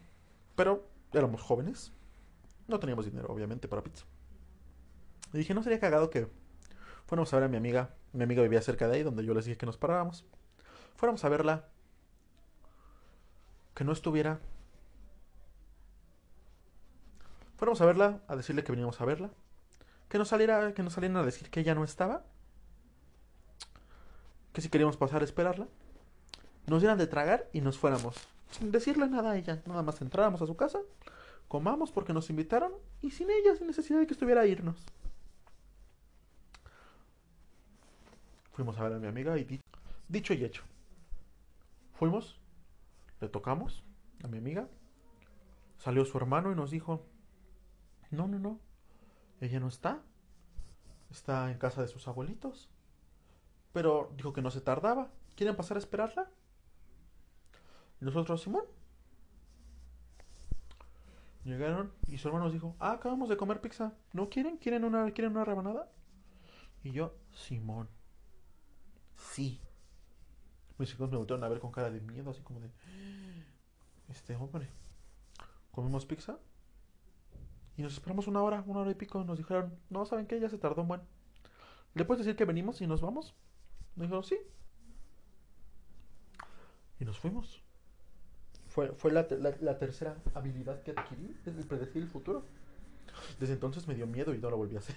Pero 0.56 0.88
éramos 1.12 1.42
jóvenes. 1.42 1.92
No 2.68 2.80
teníamos 2.80 3.04
dinero, 3.04 3.28
obviamente, 3.28 3.68
para 3.68 3.82
pizza. 3.82 4.04
Y 5.32 5.38
dije, 5.38 5.54
no 5.54 5.62
sería 5.62 5.78
cagado 5.78 6.10
que 6.10 6.28
fuéramos 7.06 7.32
a 7.32 7.36
ver 7.36 7.44
a 7.44 7.48
mi 7.48 7.56
amiga. 7.56 7.94
Mi 8.12 8.24
amiga 8.24 8.42
vivía 8.42 8.60
cerca 8.62 8.88
de 8.88 8.96
ahí, 8.96 9.02
donde 9.02 9.24
yo 9.24 9.34
les 9.34 9.44
dije 9.44 9.56
que 9.56 9.66
nos 9.66 9.76
paráramos. 9.76 10.24
Fuéramos 10.96 11.24
a 11.24 11.28
verla. 11.28 11.68
Que 13.74 13.84
no 13.84 13.92
estuviera. 13.92 14.40
Fuéramos 17.56 17.80
a 17.80 17.86
verla, 17.86 18.20
a 18.28 18.36
decirle 18.36 18.64
que 18.64 18.72
veníamos 18.72 19.00
a 19.00 19.04
verla. 19.04 19.30
Que 20.08 20.18
nos 20.18 20.28
saliera, 20.28 20.72
que 20.74 20.82
nos 20.82 20.94
salieran 20.94 21.16
a 21.18 21.22
decir 21.22 21.50
que 21.50 21.60
ella 21.60 21.74
no 21.74 21.84
estaba. 21.84 22.24
Que 24.52 24.60
si 24.60 24.68
queríamos 24.68 24.96
pasar 24.96 25.22
a 25.22 25.24
esperarla. 25.24 25.68
Nos 26.66 26.80
dieran 26.80 26.98
de 26.98 27.06
tragar 27.06 27.48
y 27.52 27.60
nos 27.60 27.78
fuéramos. 27.78 28.16
Sin 28.50 28.72
decirle 28.72 29.08
nada 29.08 29.32
a 29.32 29.36
ella. 29.36 29.62
Nada 29.66 29.82
más 29.82 30.00
entráramos 30.00 30.42
a 30.42 30.46
su 30.46 30.56
casa. 30.56 30.80
Comamos 31.56 31.90
porque 31.90 32.12
nos 32.12 32.28
invitaron. 32.28 32.70
Y 33.00 33.12
sin 33.12 33.30
ella, 33.30 33.56
sin 33.56 33.66
necesidad 33.66 33.98
de 33.98 34.06
que 34.06 34.12
estuviera 34.12 34.42
a 34.42 34.46
irnos. 34.46 34.76
Fuimos 38.52 38.76
a 38.76 38.82
ver 38.82 38.92
a 38.92 38.98
mi 38.98 39.06
amiga 39.06 39.38
y 39.38 39.62
dicho 40.06 40.34
y 40.34 40.44
hecho. 40.44 40.64
Fuimos, 41.94 42.38
le 43.22 43.30
tocamos 43.30 43.86
a 44.22 44.28
mi 44.28 44.36
amiga. 44.36 44.68
Salió 45.78 46.04
su 46.04 46.18
hermano 46.18 46.52
y 46.52 46.54
nos 46.54 46.70
dijo, 46.70 47.06
no, 48.10 48.28
no, 48.28 48.38
no, 48.38 48.60
ella 49.40 49.58
no 49.58 49.68
está. 49.68 50.02
Está 51.10 51.50
en 51.50 51.56
casa 51.56 51.80
de 51.80 51.88
sus 51.88 52.06
abuelitos. 52.06 52.68
Pero 53.72 54.12
dijo 54.14 54.34
que 54.34 54.42
no 54.42 54.50
se 54.50 54.60
tardaba. 54.60 55.10
¿Quieren 55.36 55.56
pasar 55.56 55.78
a 55.78 55.80
esperarla? 55.80 56.30
Y 58.02 58.04
nosotros, 58.04 58.42
Simón. 58.42 58.75
Llegaron 61.46 61.92
y 62.08 62.18
su 62.18 62.26
hermano 62.26 62.46
nos 62.46 62.54
dijo, 62.54 62.74
ah, 62.80 62.90
acabamos 62.90 63.28
de 63.28 63.36
comer 63.36 63.60
pizza. 63.60 63.94
¿No 64.12 64.28
quieren? 64.28 64.56
¿Quieren 64.56 64.82
una, 64.82 65.12
¿quieren 65.12 65.30
una 65.30 65.44
rebanada? 65.44 65.88
Y 66.82 66.90
yo, 66.90 67.14
Simón. 67.30 67.88
Sí. 69.14 69.60
Mis 70.76 70.90
hijos 70.90 71.08
me 71.08 71.16
volvieron 71.16 71.44
a 71.44 71.48
ver 71.48 71.60
con 71.60 71.70
cara 71.70 71.88
de 71.88 72.00
miedo, 72.00 72.32
así 72.32 72.42
como 72.42 72.58
de... 72.58 72.68
Este, 74.08 74.34
hombre. 74.34 74.68
Comimos 75.70 76.04
pizza. 76.04 76.36
Y 77.76 77.82
nos 77.82 77.92
esperamos 77.92 78.26
una 78.26 78.42
hora, 78.42 78.64
una 78.66 78.80
hora 78.80 78.90
y 78.90 78.96
pico. 78.96 79.22
Nos 79.22 79.38
dijeron, 79.38 79.78
no, 79.88 80.04
¿saben 80.04 80.26
qué? 80.26 80.40
Ya 80.40 80.48
se 80.48 80.58
tardó 80.58 80.82
un 80.82 80.88
buen. 80.88 81.02
¿Le 81.94 82.04
puedes 82.04 82.26
decir 82.26 82.36
que 82.36 82.44
venimos 82.44 82.80
y 82.80 82.88
nos 82.88 83.00
vamos? 83.00 83.36
Nos 83.94 84.06
dijeron, 84.06 84.24
sí. 84.24 84.36
Y 86.98 87.04
nos 87.04 87.20
fuimos. 87.20 87.62
Fue, 88.76 88.92
fue 88.92 89.10
la, 89.10 89.26
la, 89.62 89.78
tercera 89.78 90.18
habilidad 90.34 90.82
que 90.82 90.90
adquirí, 90.90 91.34
el 91.46 91.64
predecir 91.64 92.02
el 92.02 92.08
futuro. 92.08 92.44
Desde 93.40 93.54
entonces 93.54 93.88
me 93.88 93.94
dio 93.94 94.06
miedo 94.06 94.34
y 94.34 94.38
no 94.38 94.50
lo 94.50 94.58
volví 94.58 94.76
a 94.76 94.80
hacer. 94.80 94.94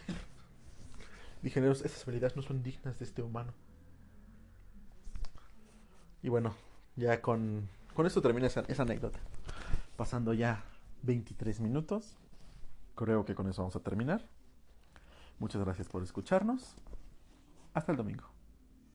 Dije, 1.42 1.66
esas 1.66 2.06
habilidades 2.06 2.36
no 2.36 2.42
son 2.42 2.62
dignas 2.62 3.00
de 3.00 3.06
este 3.06 3.22
humano. 3.22 3.54
Y 6.22 6.28
bueno, 6.28 6.54
ya 6.98 7.22
con, 7.22 7.70
con 7.94 8.06
esto 8.06 8.22
termina 8.22 8.48
esa 8.48 8.84
anécdota. 8.84 9.20
Pasando 9.96 10.34
ya 10.34 10.66
23 11.04 11.62
minutos. 11.62 12.18
Creo 12.96 13.24
que 13.24 13.34
con 13.34 13.48
eso 13.48 13.62
vamos 13.62 13.78
a 13.78 13.80
terminar. 13.80 14.28
Muchas 15.40 15.64
gracias 15.64 15.88
por 15.88 16.04
escucharnos. 16.04 16.76
Hasta 17.74 17.94
el 17.94 17.98
domingo. 17.98 18.39